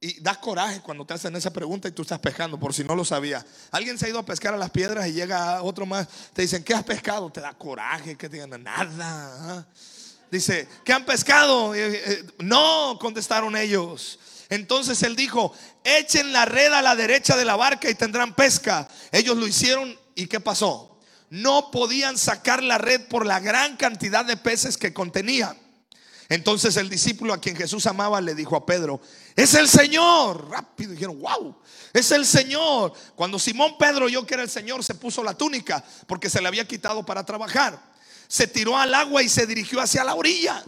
[0.00, 2.96] Y da coraje cuando te hacen esa pregunta y tú estás pescando, por si no
[2.96, 3.46] lo sabía.
[3.70, 6.64] Alguien se ha ido a pescar a las piedras y llega otro más, te dicen,
[6.64, 7.30] ¿qué has pescado?
[7.30, 8.88] Te da coraje que te digan, nada.
[8.98, 9.66] ¿ah?
[10.30, 11.74] Dice, ¿qué han pescado?
[11.74, 14.18] Eh, eh, no, contestaron ellos.
[14.48, 18.88] Entonces él dijo, echen la red a la derecha de la barca y tendrán pesca.
[19.10, 20.98] Ellos lo hicieron y ¿qué pasó?
[21.30, 25.56] No podían sacar la red por la gran cantidad de peces que contenía.
[26.28, 29.00] Entonces el discípulo a quien Jesús amaba le dijo a Pedro,
[29.34, 30.48] es el Señor.
[30.48, 31.56] Rápido dijeron, wow,
[31.92, 32.92] es el Señor.
[33.16, 36.46] Cuando Simón Pedro oyó que era el Señor, se puso la túnica porque se le
[36.46, 37.89] había quitado para trabajar
[38.30, 40.64] se tiró al agua y se dirigió hacia la orilla.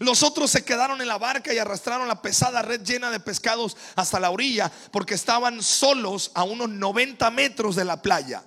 [0.00, 3.76] Los otros se quedaron en la barca y arrastraron la pesada red llena de pescados
[3.94, 8.42] hasta la orilla porque estaban solos a unos 90 metros de la playa.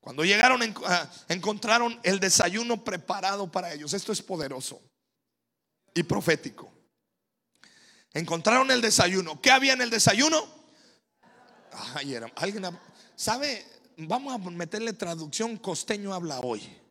[0.00, 3.92] Cuando llegaron ah, encontraron el desayuno preparado para ellos.
[3.92, 4.80] Esto es poderoso
[5.92, 6.72] y profético.
[8.14, 9.42] Encontraron el desayuno.
[9.42, 10.42] ¿Qué había en el desayuno?
[11.96, 12.64] Ay, alguien
[13.14, 13.66] sabe
[13.98, 16.83] vamos a meterle traducción costeño habla hoy.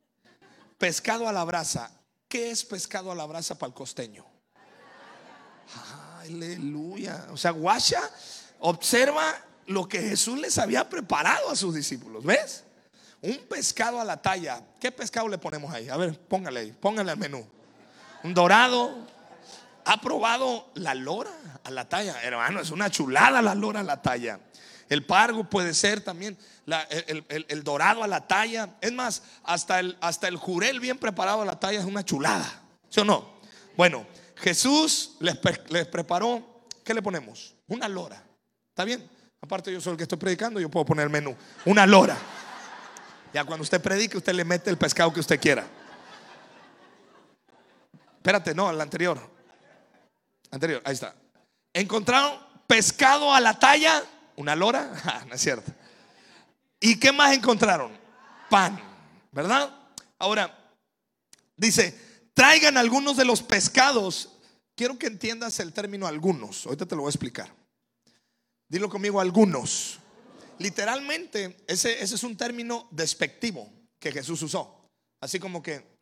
[0.77, 1.91] Pescado a la brasa.
[2.27, 4.25] ¿Qué es pescado a la brasa para el costeño?
[6.21, 7.27] Aleluya.
[7.31, 8.01] O sea, guacha,
[8.59, 9.23] observa
[9.67, 12.23] lo que Jesús les había preparado a sus discípulos.
[12.23, 12.63] ¿Ves?
[13.21, 14.61] Un pescado a la talla.
[14.79, 15.89] ¿Qué pescado le ponemos ahí?
[15.89, 17.45] A ver, póngale ahí, póngale al menú.
[18.23, 19.13] Un dorado.
[19.85, 21.31] ¿Ha probado la lora
[21.63, 22.21] a la talla?
[22.23, 24.39] Hermano, es una chulada la lora a la talla.
[24.89, 26.37] El pargo puede ser también
[26.89, 28.75] el, dorado a la talla.
[28.81, 32.61] Es más, hasta el, hasta el jurel bien preparado a la talla es una chulada.
[32.89, 33.33] ¿Sí o no?
[33.75, 37.55] Bueno, Jesús les, les preparó, ¿qué le ponemos?
[37.67, 38.23] Una lora.
[38.69, 39.09] ¿Está bien?
[39.41, 41.35] Aparte yo soy el que estoy predicando, yo puedo poner el menú.
[41.65, 42.17] Una lora.
[43.33, 45.65] Ya cuando usted predique, usted le mete el pescado que usted quiera.
[48.17, 49.19] Espérate, no, al anterior.
[50.49, 51.13] Anterior, ahí está.
[51.73, 54.01] Encontraron pescado a la talla,
[54.35, 55.71] una lora, ah, no es cierto.
[56.79, 57.91] ¿Y qué más encontraron?
[58.49, 58.79] Pan,
[59.31, 59.73] ¿verdad?
[60.19, 60.73] Ahora,
[61.55, 61.97] dice,
[62.33, 64.29] traigan algunos de los pescados.
[64.75, 66.65] Quiero que entiendas el término algunos.
[66.65, 67.53] Ahorita te lo voy a explicar.
[68.67, 69.99] Dilo conmigo, algunos.
[70.59, 74.89] Literalmente, ese, ese es un término despectivo que Jesús usó.
[75.21, 75.97] Así como que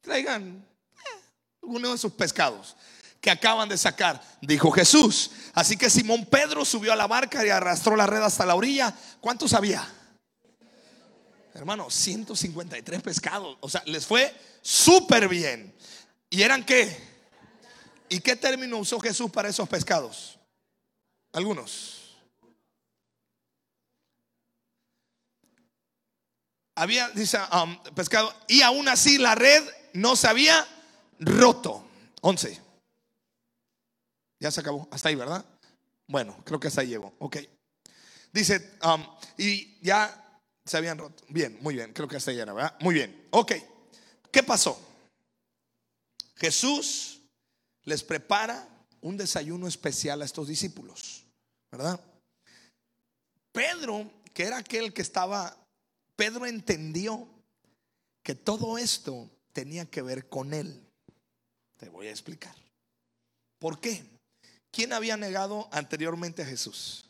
[0.00, 1.20] traigan eh,
[1.62, 2.76] algunos de sus pescados
[3.24, 5.30] que acaban de sacar, dijo Jesús.
[5.54, 8.94] Así que Simón Pedro subió a la barca y arrastró la red hasta la orilla.
[9.18, 9.82] ¿Cuántos había?
[11.54, 13.56] Hermano, 153 pescados.
[13.60, 15.74] O sea, les fue súper bien.
[16.28, 16.94] ¿Y eran qué?
[18.10, 20.38] ¿Y qué término usó Jesús para esos pescados?
[21.32, 22.02] Algunos.
[26.74, 30.66] había, dice, um, pescado, y aún así la red no se había
[31.20, 31.86] roto.
[32.20, 32.63] 11.
[34.44, 34.86] Ya se acabó.
[34.90, 35.42] Hasta ahí, ¿verdad?
[36.06, 37.14] Bueno, creo que hasta ahí llegó.
[37.18, 37.38] Ok.
[38.30, 39.02] Dice, um,
[39.38, 41.24] y ya se habían roto.
[41.30, 41.94] Bien, muy bien.
[41.94, 42.76] Creo que hasta ahí era, ¿verdad?
[42.80, 43.26] Muy bien.
[43.30, 43.52] Ok.
[44.30, 44.78] ¿Qué pasó?
[46.36, 47.22] Jesús
[47.84, 48.68] les prepara
[49.00, 51.24] un desayuno especial a estos discípulos,
[51.72, 51.98] ¿verdad?
[53.50, 55.56] Pedro, que era aquel que estaba
[56.16, 57.26] Pedro entendió
[58.22, 60.86] que todo esto tenía que ver con él.
[61.78, 62.54] Te voy a explicar.
[63.58, 64.13] ¿Por qué?
[64.74, 67.04] ¿Quién había negado anteriormente a Jesús?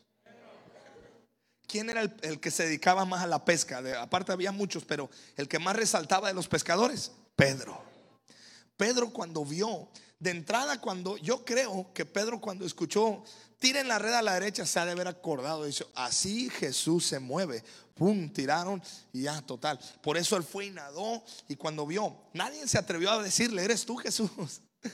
[1.66, 3.82] ¿Quién era el, que se dedicaba más a la pesca?
[4.00, 7.82] aparte había muchos, pero el que más resaltaba de los pescadores, Pedro.
[8.76, 13.24] Pedro cuando vio, de entrada cuando, yo creo que Pedro cuando escuchó,
[13.58, 17.18] tiren la red a la derecha, se ha de haber acordado, dice, así Jesús se
[17.18, 19.78] mueve pum, tiraron y ya, total.
[20.02, 23.86] Por eso él fue y nadó y cuando vio, nadie se atrevió a decirle, eres
[23.86, 24.60] tú Jesús.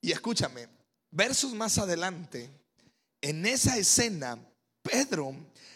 [0.00, 0.68] Y escúchame,
[1.14, 2.50] versos más adelante,
[3.20, 4.38] en esa escena,
[4.82, 5.34] Pedro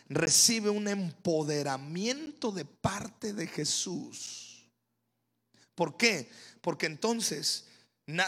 [0.09, 4.68] recibe un empoderamiento de parte de Jesús.
[5.74, 6.29] ¿Por qué?
[6.61, 7.64] Porque entonces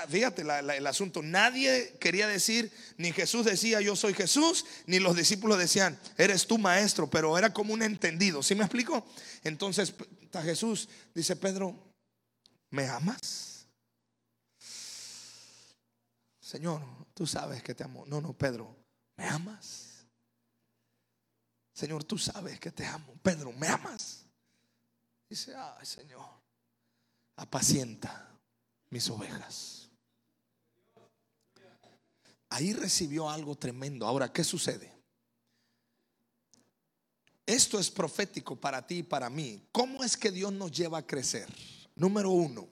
[0.08, 5.58] fíjate el asunto, nadie quería decir, ni Jesús decía yo soy Jesús, ni los discípulos
[5.58, 9.06] decían, eres tu maestro, pero era como un entendido, ¿sí me explico?
[9.42, 9.94] Entonces
[10.44, 11.74] Jesús, dice Pedro,
[12.70, 13.49] ¿me amas?
[16.50, 16.82] Señor,
[17.14, 18.04] tú sabes que te amo.
[18.06, 18.74] No, no, Pedro,
[19.16, 20.04] ¿me amas?
[21.72, 23.14] Señor, tú sabes que te amo.
[23.22, 24.26] Pedro, ¿me amas?
[25.28, 26.26] Dice, ay Señor,
[27.36, 28.36] apacienta
[28.88, 29.90] mis ovejas.
[32.48, 34.04] Ahí recibió algo tremendo.
[34.04, 34.92] Ahora, ¿qué sucede?
[37.46, 39.68] Esto es profético para ti y para mí.
[39.70, 41.48] ¿Cómo es que Dios nos lleva a crecer?
[41.94, 42.68] Número uno,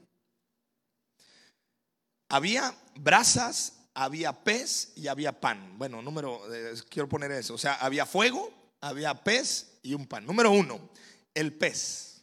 [2.28, 5.78] había brasas, había pez y había pan.
[5.78, 7.54] Bueno, número, eh, quiero poner eso.
[7.54, 10.24] O sea, había fuego, había pez y un pan.
[10.26, 10.90] Número uno,
[11.34, 12.22] el pez.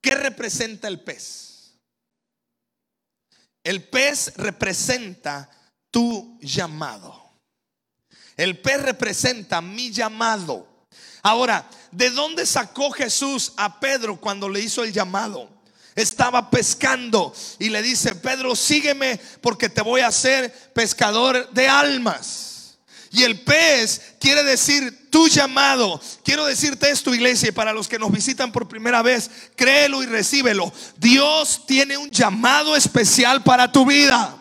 [0.00, 1.74] ¿Qué representa el pez?
[3.62, 5.48] El pez representa
[5.90, 7.22] tu llamado.
[8.36, 10.86] El pez representa mi llamado.
[11.22, 15.61] Ahora, ¿de dónde sacó Jesús a Pedro cuando le hizo el llamado?
[15.94, 22.78] Estaba pescando y le dice, Pedro, sígueme porque te voy a hacer pescador de almas.
[23.10, 26.00] Y el pez quiere decir tu llamado.
[26.24, 30.06] Quiero decirte esto, iglesia, y para los que nos visitan por primera vez, créelo y
[30.06, 30.72] recíbelo.
[30.96, 34.38] Dios tiene un llamado especial para tu vida.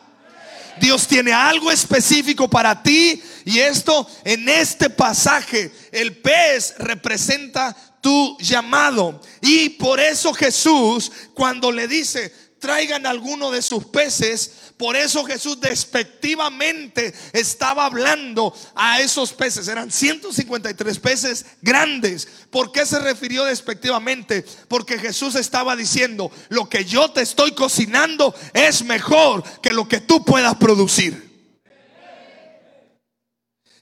[0.79, 8.37] Dios tiene algo específico para ti y esto en este pasaje, el pez representa tu
[8.39, 9.21] llamado.
[9.41, 14.51] Y por eso Jesús, cuando le dice, traigan alguno de sus peces.
[14.77, 19.67] Por eso Jesús despectivamente estaba hablando a esos peces.
[19.67, 22.27] Eran 153 peces grandes.
[22.49, 24.45] ¿Por qué se refirió despectivamente?
[24.67, 29.99] Porque Jesús estaba diciendo, lo que yo te estoy cocinando es mejor que lo que
[29.99, 31.30] tú puedas producir.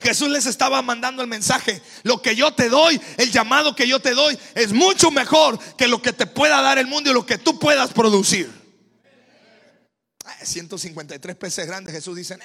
[0.01, 1.81] Jesús les estaba mandando el mensaje.
[2.03, 5.87] Lo que yo te doy, el llamado que yo te doy, es mucho mejor que
[5.87, 8.49] lo que te pueda dar el mundo y lo que tú puedas producir.
[10.41, 11.93] 153 peces grandes.
[11.93, 12.37] Jesús dice,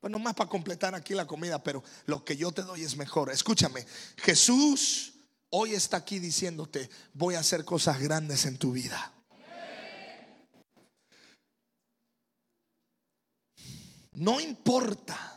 [0.00, 3.30] pues nomás para completar aquí la comida, pero lo que yo te doy es mejor.
[3.30, 5.12] Escúchame, Jesús
[5.50, 9.12] hoy está aquí diciéndote, voy a hacer cosas grandes en tu vida.
[14.12, 15.35] No importa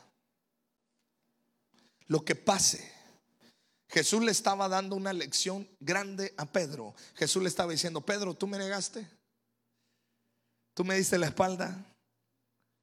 [2.10, 2.91] lo que pase.
[3.88, 6.93] Jesús le estaba dando una lección grande a Pedro.
[7.16, 9.07] Jesús le estaba diciendo, Pedro, tú me negaste.
[10.76, 11.86] Tú me diste la espalda.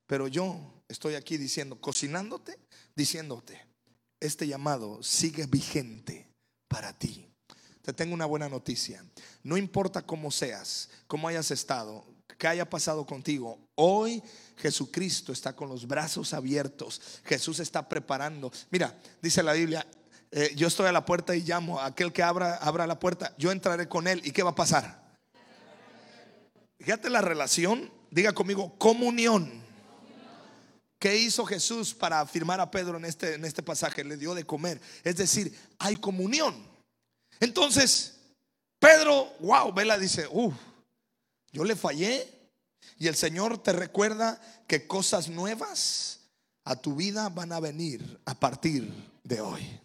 [0.07, 2.59] Pero yo estoy aquí diciendo, cocinándote,
[2.95, 3.64] diciéndote,
[4.20, 6.29] este llamado sigue vigente
[6.68, 7.29] para ti.
[7.83, 9.05] Te tengo una buena noticia.
[9.43, 12.05] No importa cómo seas, cómo hayas estado,
[12.39, 14.22] qué haya pasado contigo, hoy
[14.57, 17.00] Jesucristo está con los brazos abiertos.
[17.24, 18.50] Jesús está preparando.
[18.70, 19.86] Mira, dice la Biblia,
[20.30, 23.34] eh, yo estoy a la puerta y llamo a aquel que abra, abra la puerta,
[23.38, 24.20] yo entraré con él.
[24.24, 25.07] ¿Y qué va a pasar?
[26.78, 29.64] Fíjate la relación, diga conmigo, comunión.
[30.98, 34.02] ¿Qué hizo Jesús para afirmar a Pedro en este, en este pasaje?
[34.02, 34.80] Le dio de comer.
[35.04, 36.66] Es decir, hay comunión.
[37.38, 38.18] Entonces,
[38.78, 40.54] Pedro, wow, Vela dice, uff,
[41.52, 42.36] yo le fallé,
[42.99, 46.20] y el Señor te recuerda que cosas nuevas
[46.64, 48.90] a tu vida van a venir a partir
[49.22, 49.80] de hoy.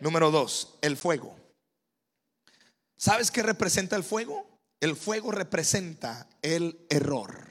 [0.00, 1.36] Número dos, el fuego.
[2.96, 4.46] ¿Sabes qué representa el fuego?
[4.80, 7.48] El fuego representa el error.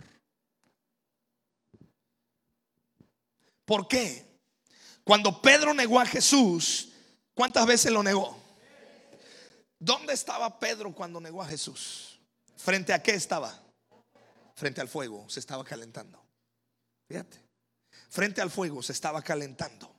[3.66, 4.26] ¿Por qué?
[5.06, 6.92] Cuando Pedro negó a Jesús,
[7.34, 8.38] ¿cuántas veces lo negó?
[9.80, 12.20] ¿Dónde estaba Pedro cuando negó a Jesús?
[12.58, 13.58] ¿Frente a qué estaba?
[14.56, 16.24] Frente al fuego se estaba calentando.
[17.08, 17.44] Fíjate,
[18.10, 19.94] frente al fuego se estaba calentando,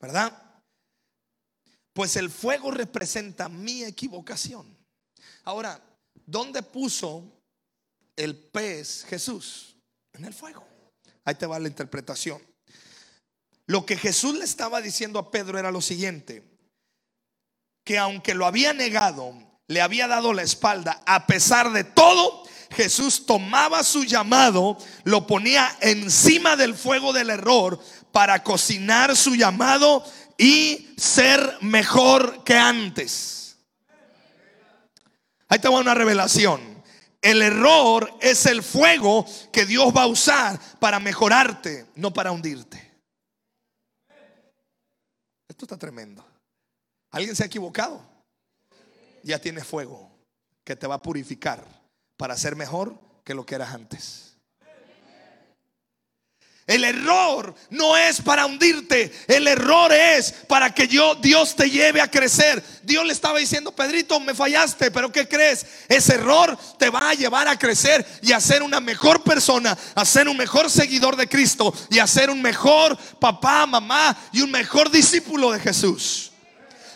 [0.00, 0.52] ¿verdad?
[1.92, 4.76] Pues el fuego representa mi equivocación.
[5.44, 5.80] Ahora,
[6.26, 7.24] ¿dónde puso
[8.16, 9.76] el pez Jesús?
[10.12, 10.66] En el fuego.
[11.24, 12.40] Ahí te va la interpretación.
[13.66, 16.42] Lo que Jesús le estaba diciendo a Pedro era lo siguiente,
[17.84, 19.34] que aunque lo había negado,
[19.68, 25.76] le había dado la espalda, a pesar de todo, Jesús tomaba su llamado, lo ponía
[25.80, 27.78] encima del fuego del error
[28.12, 30.04] para cocinar su llamado
[30.38, 33.56] y ser mejor que antes.
[35.48, 36.82] Ahí te va una revelación.
[37.20, 42.90] El error es el fuego que Dios va a usar para mejorarte, no para hundirte.
[45.46, 46.24] Esto está tremendo.
[47.10, 48.02] ¿Alguien se ha equivocado?
[49.22, 50.10] Ya tiene fuego
[50.64, 51.81] que te va a purificar
[52.22, 52.94] para ser mejor
[53.24, 54.36] que lo que eras antes.
[56.68, 62.00] El error no es para hundirte, el error es para que yo, Dios te lleve
[62.00, 62.62] a crecer.
[62.84, 65.66] Dios le estaba diciendo, Pedrito, me fallaste, pero ¿qué crees?
[65.88, 70.04] Ese error te va a llevar a crecer y a ser una mejor persona, a
[70.04, 74.50] ser un mejor seguidor de Cristo y a ser un mejor papá, mamá y un
[74.52, 76.31] mejor discípulo de Jesús.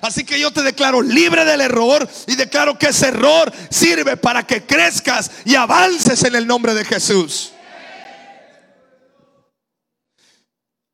[0.06, 4.46] Así que yo te declaro libre del error y declaro que ese error sirve para
[4.46, 7.50] que crezcas y avances en el nombre de Jesús.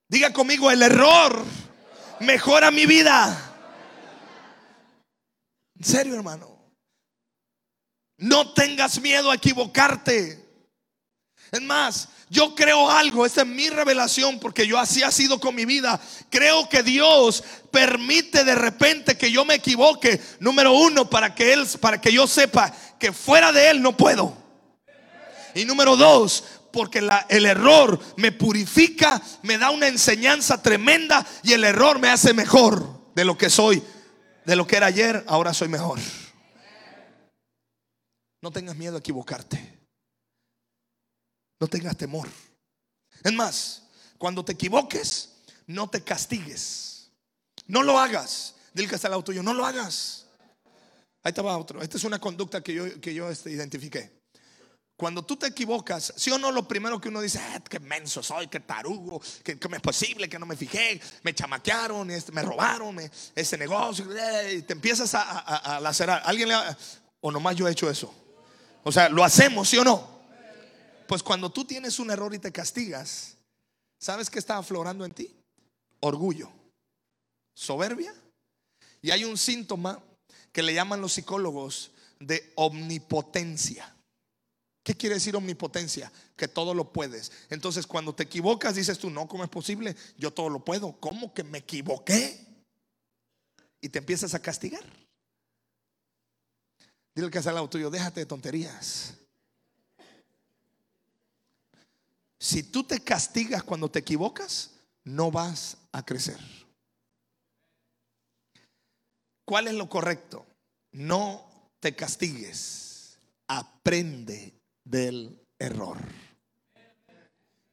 [0.09, 1.45] Diga conmigo, el error
[2.21, 3.55] mejora mi vida.
[5.79, 6.73] En serio, hermano.
[8.17, 10.43] No tengas miedo a equivocarte.
[11.51, 15.55] Es más, yo creo algo, esta es mi revelación porque yo así ha sido con
[15.55, 16.01] mi vida.
[16.31, 21.67] Creo que Dios permite de repente que yo me equivoque, número uno, para que Él,
[21.79, 24.35] para que yo sepa que fuera de Él no puedo.
[25.55, 31.65] Y número dos, porque el error me purifica, me da una enseñanza tremenda y el
[31.65, 33.83] error me hace mejor de lo que soy,
[34.47, 35.99] de lo que era ayer, ahora soy mejor.
[38.41, 39.72] No tengas miedo a equivocarte.
[41.63, 42.29] No tengas temor.
[43.23, 43.85] Es más,
[44.19, 45.29] cuando te equivoques,
[45.69, 47.13] no te castigues.
[47.69, 48.57] No lo hagas.
[48.75, 50.27] Dile que está al lado tuyo, no lo hagas.
[51.23, 51.81] Ahí estaba otro.
[51.81, 54.11] Esta es una conducta que yo, que yo este, identifiqué.
[54.97, 58.25] Cuando tú te equivocas, sí o no, lo primero que uno dice, ah, qué menso
[58.25, 62.99] soy, qué tarugo, que, es posible que no me fijé, me chamaquearon, este, me robaron
[63.37, 64.05] ese negocio,
[64.51, 66.23] y te empiezas a, a, lacerar.
[66.25, 66.77] ¿Alguien le ha,
[67.21, 68.13] o nomás yo he hecho eso?
[68.83, 70.12] O sea, lo hacemos, ¿sí o no?
[71.13, 73.37] Pues cuando tú tienes un error y te castigas,
[74.01, 75.37] ¿sabes qué está aflorando en ti?
[76.01, 76.51] Orgullo,
[77.55, 78.15] soberbia.
[79.03, 80.03] Y hay un síntoma
[80.53, 83.95] que le llaman los psicólogos de omnipotencia.
[84.83, 86.11] ¿Qué quiere decir omnipotencia?
[86.35, 87.31] Que todo lo puedes.
[87.51, 89.95] Entonces, cuando te equivocas, dices tú, no, ¿cómo es posible?
[90.17, 90.99] Yo todo lo puedo.
[90.99, 92.43] ¿Cómo que me equivoqué?
[93.83, 94.85] Y te empiezas a castigar.
[97.15, 99.19] Dile que al lado tuyo, déjate de tonterías.
[102.43, 104.73] Si tú te castigas cuando te equivocas,
[105.05, 106.41] no vas a crecer.
[109.47, 110.45] ¿Cuál es lo correcto?
[110.91, 113.17] No te castigues.
[113.47, 115.99] Aprende del error.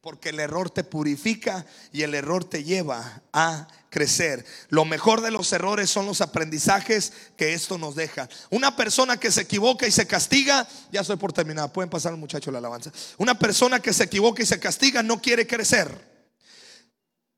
[0.00, 4.46] Porque el error te purifica y el error te lleva a crecer.
[4.70, 8.28] Lo mejor de los errores son los aprendizajes que esto nos deja.
[8.48, 12.50] Una persona que se equivoca y se castiga, ya soy por terminar, pueden pasar muchachos
[12.52, 12.90] la alabanza.
[13.18, 16.08] Una persona que se equivoca y se castiga no quiere crecer.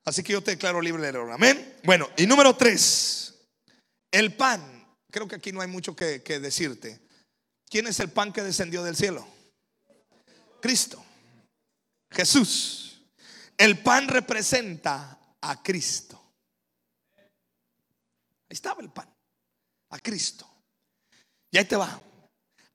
[0.04, 1.32] Así que yo te declaro libre del error.
[1.32, 1.78] Amén.
[1.82, 3.34] Bueno, y número tres,
[4.10, 4.86] el pan.
[5.10, 7.00] Creo que aquí no hay mucho que decirte.
[7.68, 9.26] ¿Quién es el pan que descendió del cielo?
[10.60, 11.02] Cristo.
[12.12, 13.02] Jesús.
[13.56, 16.20] El pan representa a Cristo.
[17.16, 19.08] Ahí estaba el pan.
[19.90, 20.48] A Cristo.
[21.50, 22.00] Y ahí te va.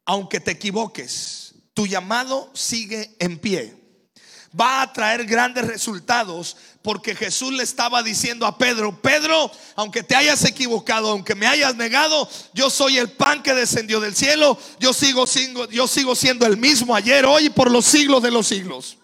[0.05, 3.87] Aunque te equivoques, tu llamado sigue en pie
[4.59, 10.15] va a traer grandes resultados porque Jesús le estaba diciendo a Pedro, Pedro, aunque te
[10.15, 14.93] hayas equivocado, aunque me hayas negado, yo soy el pan que descendió del cielo, yo
[14.93, 15.25] sigo,
[15.69, 18.97] yo sigo siendo el mismo ayer, hoy y por los siglos de los siglos.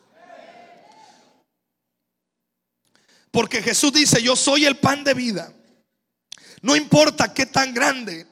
[3.34, 5.52] Porque Jesús dice, yo soy el pan de vida.
[6.62, 8.28] No importa qué tan grande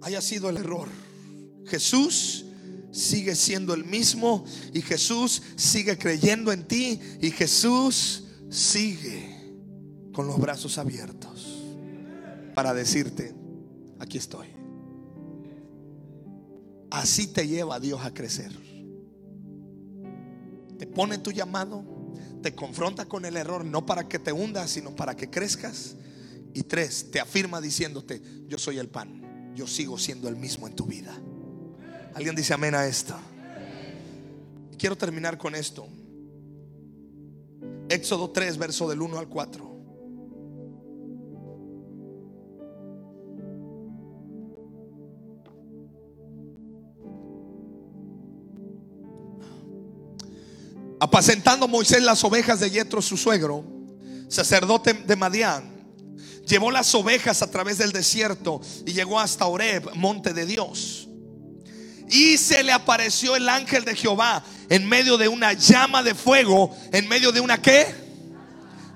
[0.00, 0.88] haya sido el error.
[1.66, 2.46] Jesús
[2.90, 9.54] sigue siendo el mismo y Jesús sigue creyendo en ti y Jesús sigue
[10.14, 11.62] con los brazos abiertos
[12.54, 13.34] para decirte,
[13.98, 14.48] aquí estoy.
[16.90, 18.67] Así te lleva Dios a crecer.
[20.78, 21.84] Te pone tu llamado,
[22.42, 25.96] te confronta con el error, no para que te hundas, sino para que crezcas.
[26.54, 30.76] Y tres, te afirma diciéndote, yo soy el pan, yo sigo siendo el mismo en
[30.76, 31.14] tu vida.
[32.14, 33.14] Alguien dice amén a esto.
[34.78, 35.88] Quiero terminar con esto.
[37.88, 39.67] Éxodo 3, verso del 1 al 4.
[51.00, 53.64] Apacentando Moisés las ovejas de Yetro, su suegro,
[54.28, 55.78] sacerdote de Madián,
[56.46, 61.08] llevó las ovejas a través del desierto y llegó hasta Oreb, monte de Dios.
[62.10, 66.74] Y se le apareció el ángel de Jehová en medio de una llama de fuego,
[66.92, 67.94] en medio de una qué?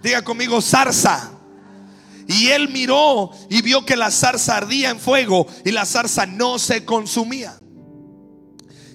[0.03, 1.31] Diga conmigo, zarza.
[2.27, 6.59] Y él miró y vio que la zarza ardía en fuego y la zarza no
[6.59, 7.59] se consumía.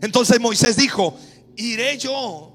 [0.01, 1.17] Entonces Moisés dijo,
[1.55, 2.46] iré yo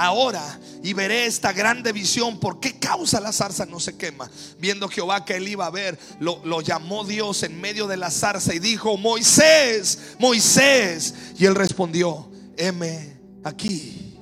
[0.00, 2.40] ahora y veré esta grande visión.
[2.40, 4.30] ¿Por qué causa la zarza no se quema?
[4.58, 8.54] Viendo Jehová que él iba a ver, lo, llamó Dios en medio de la zarza
[8.54, 11.14] y dijo, Moisés, Moisés.
[11.38, 14.16] Y él respondió, heme aquí.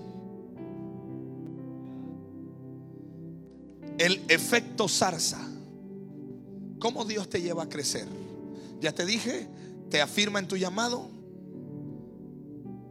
[3.99, 5.39] El efecto zarza.
[6.81, 8.07] ¿Cómo Dios te lleva a crecer?
[8.81, 9.49] Ya te dije,
[9.91, 11.11] te afirma en tu llamado,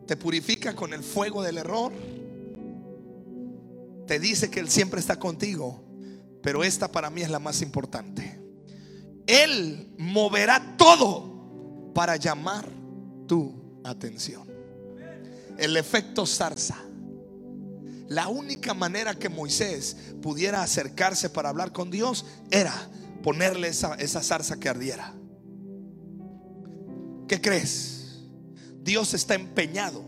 [0.06, 1.94] te purifica con el fuego del error
[4.08, 5.84] te dice que Él siempre está contigo,
[6.42, 8.42] pero esta para mí es la más importante.
[9.28, 12.70] Él moverá todo para llamar
[13.28, 14.48] tu atención.
[15.58, 16.78] El efecto zarza.
[18.08, 22.74] La única manera que Moisés pudiera acercarse para hablar con Dios era
[23.22, 25.14] ponerle esa, esa zarza que ardiera.
[27.28, 28.24] ¿Qué crees?
[28.82, 30.06] Dios está empeñado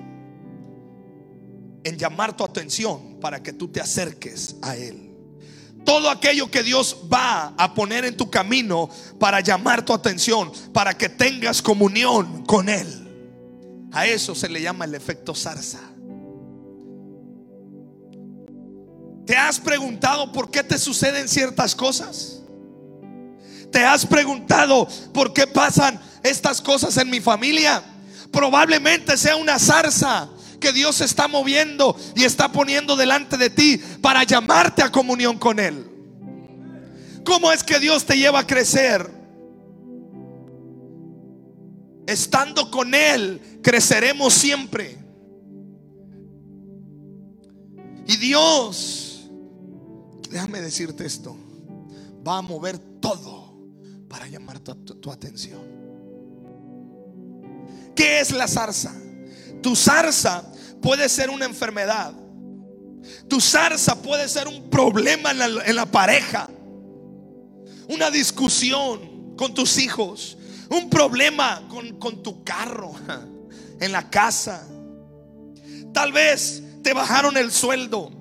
[1.84, 5.10] en llamar tu atención para que tú te acerques a Él.
[5.86, 10.98] Todo aquello que Dios va a poner en tu camino para llamar tu atención, para
[10.98, 13.88] que tengas comunión con Él.
[13.92, 15.80] A eso se le llama el efecto zarza.
[19.26, 22.42] ¿Te has preguntado por qué te suceden ciertas cosas?
[23.72, 27.84] ¿Te has preguntado por qué pasan estas cosas en mi familia?
[28.32, 34.24] Probablemente sea una zarza que Dios está moviendo y está poniendo delante de ti para
[34.24, 35.86] llamarte a comunión con Él.
[37.24, 39.20] ¿Cómo es que Dios te lleva a crecer?
[42.10, 44.98] estando con Él, creceremos siempre.
[48.08, 49.30] Y Dios,
[50.32, 51.38] déjame decirte esto,
[52.28, 53.54] va a mover todo
[54.08, 55.62] para llamar tu, atención.
[57.96, 58.96] ¿Qué es la zarza?
[59.62, 60.44] Tu zarza
[60.82, 62.14] puede ser una enfermedad.
[63.28, 66.50] Tu zarza puede ser un problema en la, pareja.
[67.88, 70.38] Una discusión con tus hijos.
[70.70, 72.94] Un problema con, con tu carro.
[73.82, 74.68] En la casa.
[75.94, 78.12] Tal vez te bajaron el sueldo.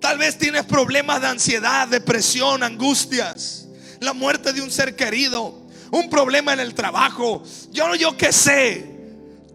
[0.00, 3.68] Tal vez tienes problemas de ansiedad, depresión, angustias,
[4.00, 7.42] la muerte de un ser querido, un problema en el trabajo.
[7.70, 8.95] Yo yo qué sé.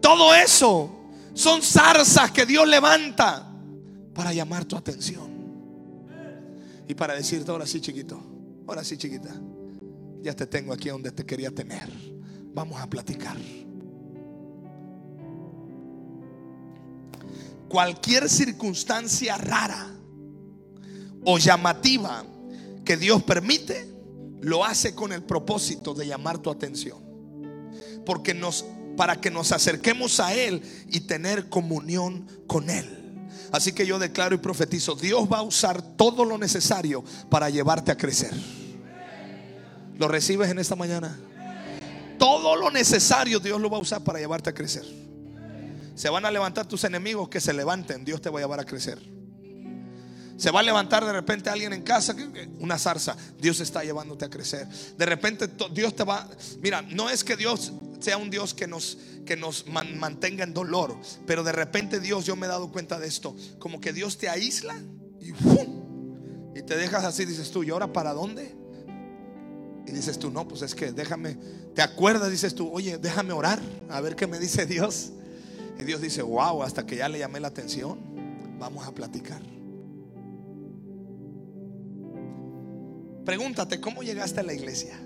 [0.02, 0.90] Todo eso
[1.32, 3.50] son zarzas que Dios levanta
[4.12, 5.32] para llamar tu atención.
[6.86, 8.20] Y para decirte, ahora sí, chiquito,
[8.66, 9.30] ahora sí, chiquita,
[10.20, 11.88] ya te tengo aquí donde te quería tener.
[12.52, 13.38] Vamos a platicar.
[17.72, 19.90] cualquier circunstancia rara
[21.24, 22.22] o llamativa
[22.84, 23.88] que Dios permite,
[24.42, 26.98] lo hace con el propósito de llamar tu atención.
[28.04, 28.66] Porque nos
[28.96, 32.98] para que nos acerquemos a él y tener comunión con él.
[33.52, 37.92] Así que yo declaro y profetizo, Dios va a usar todo lo necesario para llevarte
[37.92, 38.32] a crecer.
[39.98, 41.18] ¿Lo recibes en esta mañana?
[42.18, 44.84] Todo lo necesario Dios lo va a usar para llevarte a crecer.
[45.94, 48.04] Se van a levantar tus enemigos que se levanten.
[48.04, 48.98] Dios te va a llevar a crecer.
[50.36, 52.16] Se va a levantar de repente alguien en casa,
[52.58, 53.16] una zarza.
[53.38, 54.66] Dios está llevándote a crecer.
[54.96, 56.28] De repente Dios te va.
[56.60, 57.72] Mira, no es que Dios
[58.02, 60.96] sea un Dios que nos, que nos mantenga en dolor,
[61.26, 64.28] pero de repente Dios, yo me he dado cuenta de esto, como que Dios te
[64.28, 64.76] aísla
[65.20, 65.30] y,
[66.58, 68.54] y te dejas así, dices tú, ¿y ahora para dónde?
[69.86, 71.36] Y dices tú, no, pues es que déjame,
[71.74, 75.12] te acuerdas, dices tú, oye, déjame orar, a ver qué me dice Dios.
[75.78, 77.98] Y Dios dice, wow, hasta que ya le llamé la atención,
[78.58, 79.42] vamos a platicar.
[83.24, 84.98] Pregúntate, ¿cómo llegaste a la iglesia?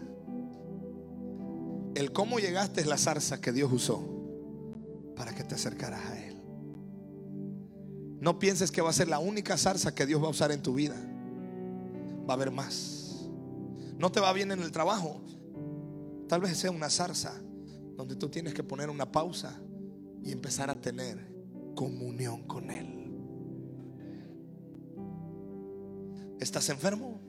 [1.97, 4.05] El cómo llegaste es la zarza que Dios usó
[5.16, 6.36] para que te acercaras a Él.
[8.20, 10.61] No pienses que va a ser la única zarza que Dios va a usar en
[10.61, 10.94] tu vida.
[12.28, 13.30] Va a haber más.
[13.99, 15.22] No te va bien en el trabajo.
[16.28, 17.40] Tal vez sea una zarza
[17.97, 19.59] donde tú tienes que poner una pausa
[20.22, 21.32] y empezar a tener
[21.74, 23.11] comunión con Él.
[26.40, 27.22] ¿Estás enfermo?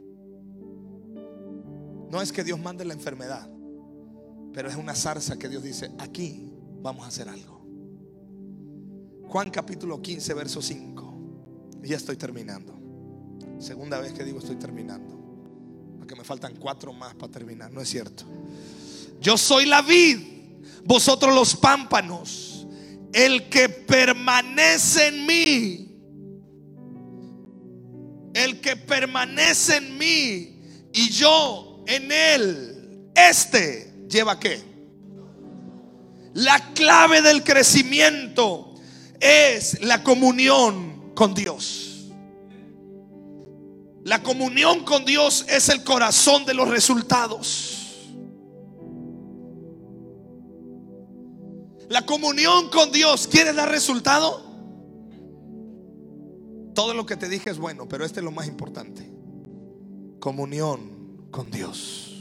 [2.11, 3.49] No es que Dios mande la enfermedad,
[4.53, 7.57] pero es una zarza que Dios dice, aquí vamos a hacer algo.
[9.27, 11.17] Juan capítulo 15, verso 5.
[11.83, 12.73] Y ya estoy terminando.
[13.59, 15.15] Segunda vez que digo estoy terminando.
[15.97, 17.71] Porque me faltan cuatro más para terminar.
[17.71, 18.23] No es cierto.
[19.19, 20.19] Yo soy la vid,
[20.85, 22.67] vosotros los pámpanos.
[23.13, 25.87] El que permanece en mí,
[28.33, 30.61] el que permanece en mí
[30.93, 34.61] y yo en él, este lleva qué?
[36.33, 38.75] La clave del crecimiento
[39.19, 42.09] es la comunión con Dios.
[44.03, 47.73] La comunión con Dios es el corazón de los resultados.
[51.89, 54.45] La comunión con Dios, ¿quieres dar resultado?
[56.75, 59.11] Todo lo que te dije es bueno, pero este es lo más importante.
[60.19, 62.16] Comunión con Dios.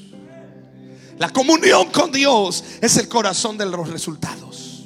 [1.18, 4.84] La comunión con Dios es el corazón de los resultados.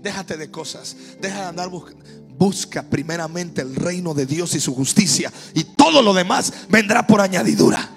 [0.00, 2.04] Déjate de cosas, deja de andar buscando.
[2.38, 7.20] Busca primeramente el reino de Dios y su justicia y todo lo demás vendrá por
[7.20, 7.96] añadidura.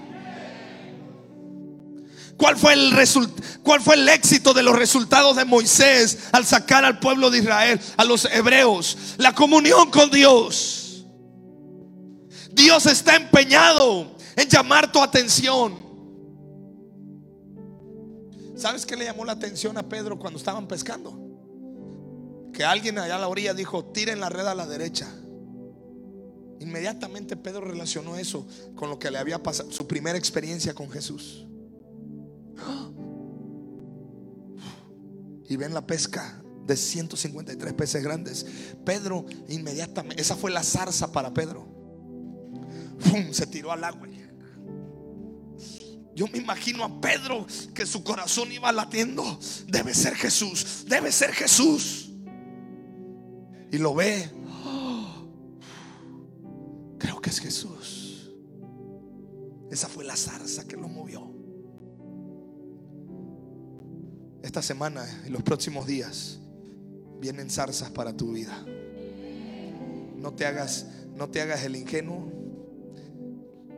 [2.41, 2.91] ¿Cuál fue, el
[3.61, 7.79] ¿Cuál fue el éxito de los resultados de Moisés al sacar al pueblo de Israel,
[7.97, 8.97] a los hebreos?
[9.17, 11.05] La comunión con Dios.
[12.51, 15.80] Dios está empeñado en llamar tu atención.
[18.61, 21.17] ¿Sabes qué le llamó la atención a Pedro cuando estaban pescando?
[22.53, 25.11] Que alguien allá a la orilla dijo, tiren la red a la derecha.
[26.59, 28.45] Inmediatamente Pedro relacionó eso
[28.75, 31.47] con lo que le había pasado, su primera experiencia con Jesús.
[35.49, 38.45] Y ven la pesca de 153 peces grandes.
[38.85, 41.67] Pedro inmediatamente, esa fue la zarza para Pedro.
[43.31, 44.07] Se tiró al agua.
[46.21, 49.39] Yo me imagino a Pedro que su corazón iba latiendo.
[49.65, 52.11] Debe ser Jesús, debe ser Jesús.
[53.71, 54.29] Y lo ve.
[56.99, 58.31] creo que es Jesús.
[59.71, 61.27] Esa fue la zarza que lo movió.
[64.43, 66.37] esta semana y los próximos días
[67.19, 68.63] vienen zarzas para tu vida.
[70.17, 72.31] No te hagas, no te hagas el ingenuo.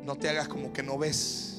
[0.03, 1.52] No te hagas como que no ves.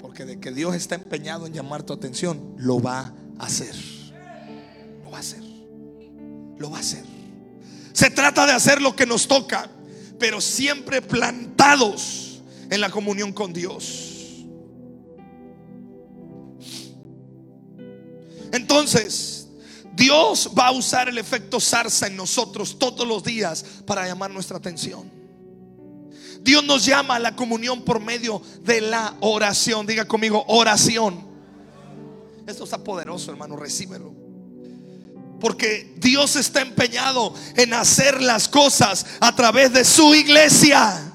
[0.00, 3.74] Porque de que Dios está empeñado en llamar tu atención, lo va a hacer.
[5.04, 5.42] Lo va a hacer.
[6.58, 7.04] Lo va a hacer.
[7.92, 9.70] Se trata de hacer lo que nos toca,
[10.18, 14.44] pero siempre plantados en la comunión con Dios.
[18.52, 19.48] Entonces,
[19.94, 24.58] Dios va a usar el efecto zarza en nosotros todos los días para llamar nuestra
[24.58, 25.10] atención.
[26.40, 29.86] Dios nos llama a la comunión por medio de la oración.
[29.86, 31.26] Diga conmigo, oración.
[32.46, 34.14] Esto está poderoso, hermano, recíbelo.
[35.40, 41.12] Porque Dios está empeñado en hacer las cosas a través de su iglesia.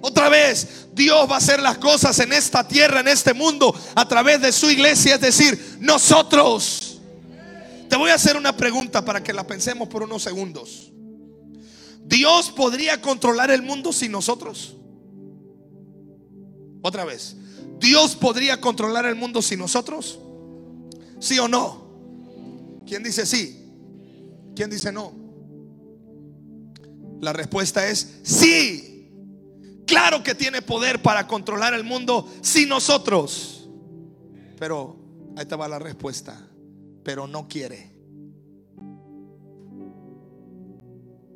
[0.00, 4.06] Otra vez, Dios va a hacer las cosas en esta tierra, en este mundo, a
[4.08, 7.00] través de su iglesia, es decir, nosotros.
[7.88, 10.92] Te voy a hacer una pregunta para que la pensemos por unos segundos.
[12.04, 14.76] ¿Dios podría controlar el mundo sin nosotros?
[16.82, 17.36] Otra vez,
[17.78, 20.18] ¿Dios podría controlar el mundo sin nosotros?
[21.20, 22.82] ¿Sí o no?
[22.86, 23.58] ¿Quién dice sí?
[24.54, 25.12] ¿Quién dice no?
[27.20, 29.10] La respuesta es sí.
[29.86, 33.68] Claro que tiene poder para controlar el mundo sin nosotros.
[34.58, 34.96] Pero
[35.36, 36.48] ahí te va la respuesta.
[37.04, 37.91] Pero no quiere.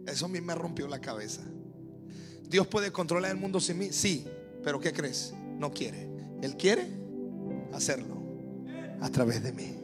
[0.07, 1.42] Eso a mí me rompió la cabeza.
[2.48, 3.88] Dios puede controlar el mundo sin mí.
[3.90, 4.26] Sí.
[4.62, 5.32] Pero ¿qué crees?
[5.59, 6.09] No quiere.
[6.42, 6.86] Él quiere
[7.72, 8.16] hacerlo
[9.00, 9.74] a través de mí.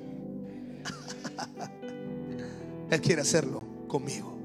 [2.90, 4.36] Él quiere hacerlo conmigo.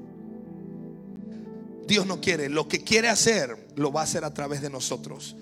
[1.86, 2.48] Dios no quiere.
[2.48, 5.36] Lo que quiere hacer, lo va a hacer a través de nosotros.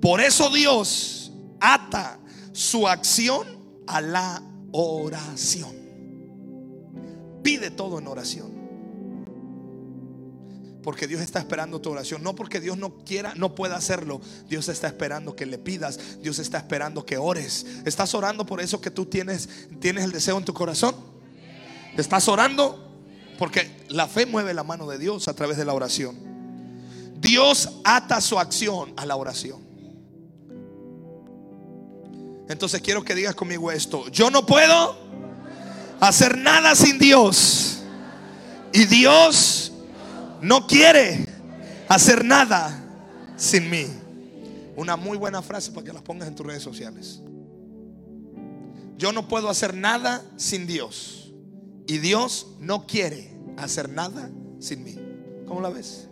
[0.00, 2.18] Por eso Dios ata
[2.52, 3.46] su acción
[3.86, 5.76] a la oración.
[7.42, 8.57] Pide todo en oración.
[10.82, 12.22] Porque Dios está esperando tu oración.
[12.22, 14.20] No porque Dios no quiera, no pueda hacerlo.
[14.48, 16.20] Dios está esperando que le pidas.
[16.22, 17.66] Dios está esperando que ores.
[17.84, 19.48] ¿Estás orando por eso que tú tienes,
[19.80, 20.94] tienes el deseo en tu corazón?
[21.96, 22.84] ¿Estás orando?
[23.38, 26.16] Porque la fe mueve la mano de Dios a través de la oración.
[27.20, 29.68] Dios ata su acción a la oración.
[32.48, 34.08] Entonces quiero que digas conmigo esto.
[34.08, 34.96] Yo no puedo
[36.00, 37.80] hacer nada sin Dios.
[38.72, 39.67] Y Dios
[40.42, 41.26] no quiere
[41.88, 42.84] hacer nada
[43.36, 43.86] sin mí.
[44.76, 47.20] Una muy buena frase para que la pongas en tus redes sociales.
[48.96, 51.32] Yo no puedo hacer nada sin Dios.
[51.86, 54.30] Y Dios no quiere hacer nada
[54.60, 54.96] sin mí.
[55.46, 56.08] ¿Cómo la ves?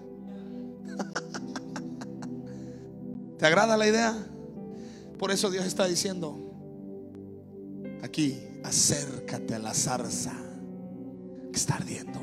[3.38, 4.16] ¿Te agrada la idea?
[5.18, 6.38] Por eso Dios está diciendo
[8.02, 10.32] aquí, acércate a la zarza
[11.52, 12.20] que está ardiendo.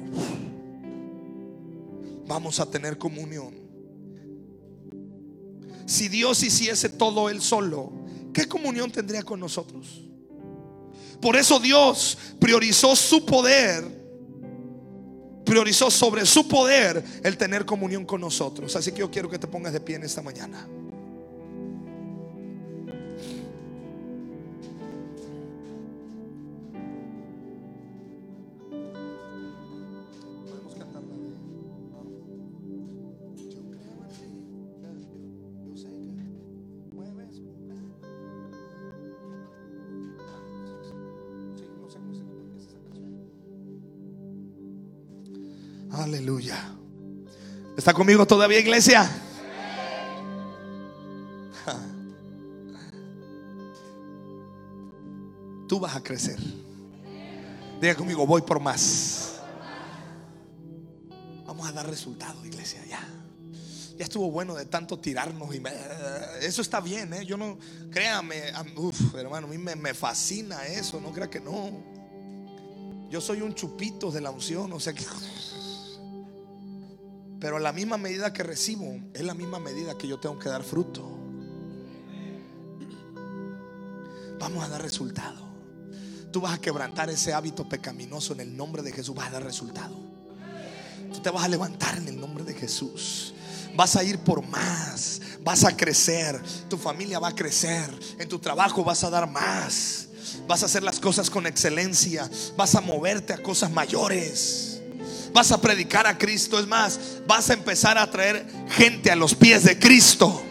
[2.25, 3.53] Vamos a tener comunión.
[5.85, 7.91] Si Dios hiciese todo Él solo,
[8.33, 10.01] ¿qué comunión tendría con nosotros?
[11.21, 13.85] Por eso Dios priorizó su poder,
[15.45, 18.75] priorizó sobre su poder el tener comunión con nosotros.
[18.75, 20.67] Así que yo quiero que te pongas de pie en esta mañana.
[47.83, 49.11] ¿Está conmigo todavía, iglesia?
[55.67, 56.39] Tú vas a crecer.
[57.81, 59.33] Diga conmigo, voy por más.
[61.45, 63.05] Vamos a dar resultados, iglesia, ya.
[63.97, 65.61] Ya estuvo bueno de tanto tirarnos y
[66.39, 67.25] eso está bien, ¿eh?
[67.25, 67.57] Yo no,
[67.91, 68.43] créame,
[69.13, 71.69] hermano, a mí me, me fascina eso, no crea que no.
[73.09, 75.03] Yo soy un chupito de la unción, o sea que
[77.43, 80.63] pero la misma medida que recibo es la misma medida que yo tengo que dar
[80.63, 81.05] fruto.
[84.39, 85.45] Vamos a dar resultado.
[86.31, 89.13] Tú vas a quebrantar ese hábito pecaminoso en el nombre de Jesús.
[89.13, 89.93] Vas a dar resultado.
[91.11, 93.33] Tú te vas a levantar en el nombre de Jesús.
[93.75, 95.19] Vas a ir por más.
[95.43, 96.41] Vas a crecer.
[96.69, 97.93] Tu familia va a crecer.
[98.19, 100.07] En tu trabajo vas a dar más.
[100.47, 102.31] Vas a hacer las cosas con excelencia.
[102.55, 104.72] Vas a moverte a cosas mayores
[105.33, 106.59] vas a predicar a Cristo.
[106.59, 110.41] Es más, vas a empezar a traer gente a los pies de Cristo.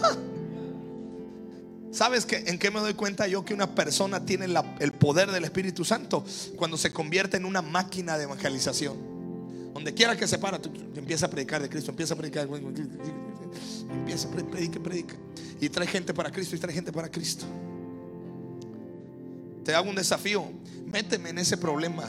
[1.92, 4.46] ¿Sabes que, en qué me doy cuenta yo que una persona tiene
[4.78, 6.24] el poder del Espíritu Santo?
[6.56, 9.12] Cuando se convierte en una máquina de evangelización.
[9.74, 12.48] Donde quiera que se para, tú, empieza a predicar de Cristo, empieza a predicar,
[13.90, 15.16] empieza a predicar, predica.
[15.60, 17.44] Y trae gente para Cristo y trae gente para Cristo.
[19.64, 20.44] Te hago un desafío.
[20.86, 22.08] Méteme en ese problema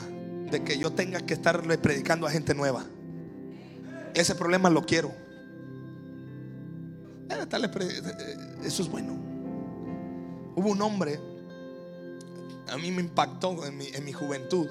[0.52, 2.86] de que yo tenga que estarle predicando a gente nueva.
[4.14, 5.12] Ese problema lo quiero.
[8.64, 9.14] Eso es bueno.
[10.56, 11.20] Hubo un hombre,
[12.68, 14.68] a mí me impactó en mi, juventud.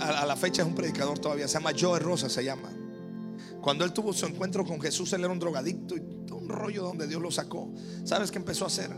[0.00, 2.70] a, la fecha es un predicador todavía, se llama Joe Rosa, se llama.
[3.60, 6.00] Cuando él tuvo su encuentro con Jesús, él era un drogadicto y
[6.32, 7.68] un rollo donde Dios lo sacó.
[8.04, 8.90] ¿Sabes qué empezó a hacer?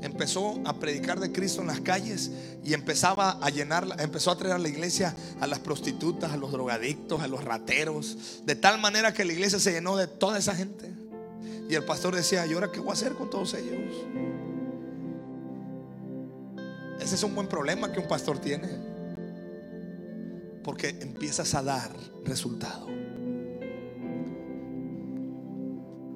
[0.00, 2.30] Empezó a predicar de Cristo en las calles
[2.64, 6.52] y empezaba a llenarla, empezó a traer a la iglesia a las prostitutas, a los
[6.52, 10.54] drogadictos, a los rateros, de tal manera que la iglesia se llenó de toda esa
[10.54, 10.92] gente.
[11.68, 13.76] Y el pastor decía, ¿y ahora qué voy a hacer con todos ellos?
[17.00, 18.68] Ese es un buen problema que un pastor tiene.
[20.62, 21.90] Porque empiezas a dar
[22.24, 22.86] resultado.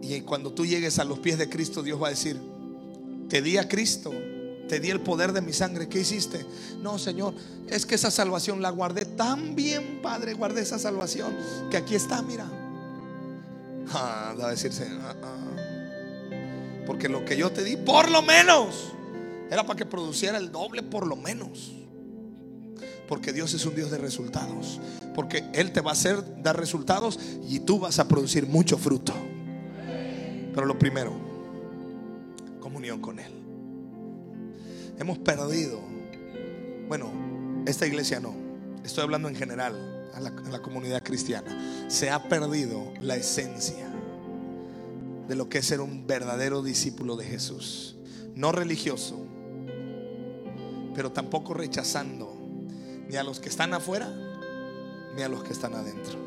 [0.03, 2.39] Y cuando tú llegues a los pies de Cristo, Dios va a decir,
[3.33, 4.13] te di a Cristo,
[4.69, 5.89] te di el poder de mi sangre.
[5.89, 6.45] ¿Qué hiciste?
[6.83, 7.33] No, Señor,
[7.67, 11.35] es que esa salvación la guardé tan bien, Padre, guardé esa salvación,
[11.71, 12.45] que aquí está, mira.
[13.91, 16.83] Ah, va a decirse, ah, ah.
[16.85, 18.93] porque lo que yo te di, por lo menos,
[19.51, 21.73] era para que produciera el doble, por lo menos.
[23.09, 24.79] Porque Dios es un Dios de resultados.
[25.15, 27.19] Porque Él te va a hacer dar resultados
[27.49, 29.15] y tú vas a producir mucho fruto.
[30.55, 31.32] Pero lo primero,
[32.73, 33.31] comunión con Él.
[34.99, 35.79] Hemos perdido,
[36.89, 37.13] bueno,
[37.67, 38.35] esta iglesia no,
[38.83, 43.93] estoy hablando en general a la, comunidad cristiana, se ha perdido la esencia
[45.29, 47.97] de lo que es ser un verdadero discípulo de Jesús.
[48.35, 49.19] No religioso,
[50.95, 52.35] pero tampoco rechazando
[53.07, 54.11] ni a los que están afuera
[55.15, 56.19] ni a los que están adentro.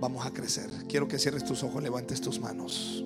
[0.00, 0.68] Vamos a crecer.
[0.88, 3.04] Quiero que cierres tus ojos, levantes tus manos.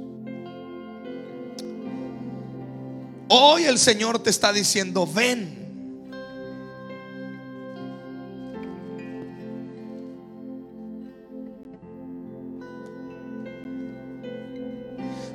[3.29, 5.67] Hoy el Señor te está diciendo, ven.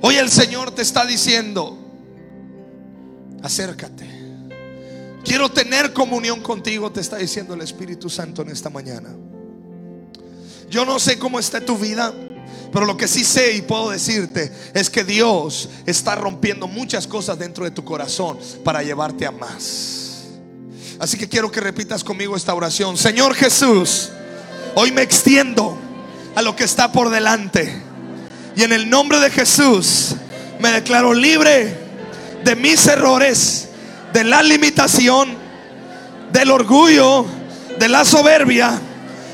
[0.01, 1.77] Hoy el Señor te está diciendo,
[3.43, 4.09] acércate.
[5.23, 9.09] Quiero tener comunión contigo, te está diciendo el Espíritu Santo en esta mañana.
[10.69, 12.13] Yo no sé cómo está tu vida,
[12.71, 17.37] pero lo que sí sé y puedo decirte es que Dios está rompiendo muchas cosas
[17.37, 20.25] dentro de tu corazón para llevarte a más.
[20.99, 22.97] Así que quiero que repitas conmigo esta oración.
[22.97, 24.09] Señor Jesús,
[24.75, 25.77] hoy me extiendo
[26.35, 27.81] a lo que está por delante.
[28.55, 30.15] Y en el nombre de Jesús
[30.59, 31.75] me declaro libre
[32.43, 33.69] de mis errores,
[34.13, 35.35] de la limitación,
[36.31, 37.25] del orgullo,
[37.79, 38.79] de la soberbia.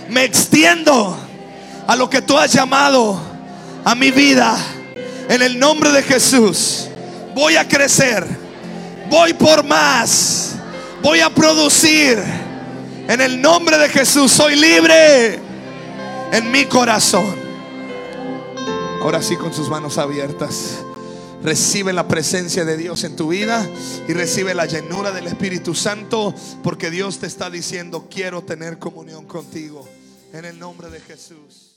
[0.09, 1.27] Me extiendo
[1.88, 3.20] a lo que tú has llamado
[3.84, 4.56] a mi vida.
[5.30, 6.88] En el nombre de Jesús
[7.34, 8.26] voy a crecer.
[9.10, 10.56] Voy por más.
[11.02, 12.22] Voy a producir.
[13.08, 15.40] En el nombre de Jesús soy libre
[16.32, 17.48] en mi corazón.
[19.02, 20.80] Ahora sí con sus manos abiertas.
[21.42, 23.66] Recibe la presencia de Dios en tu vida
[24.08, 26.34] y recibe la llenura del Espíritu Santo
[26.64, 29.88] porque Dios te está diciendo, quiero tener comunión contigo
[30.34, 31.68] en el nombre de Jesús.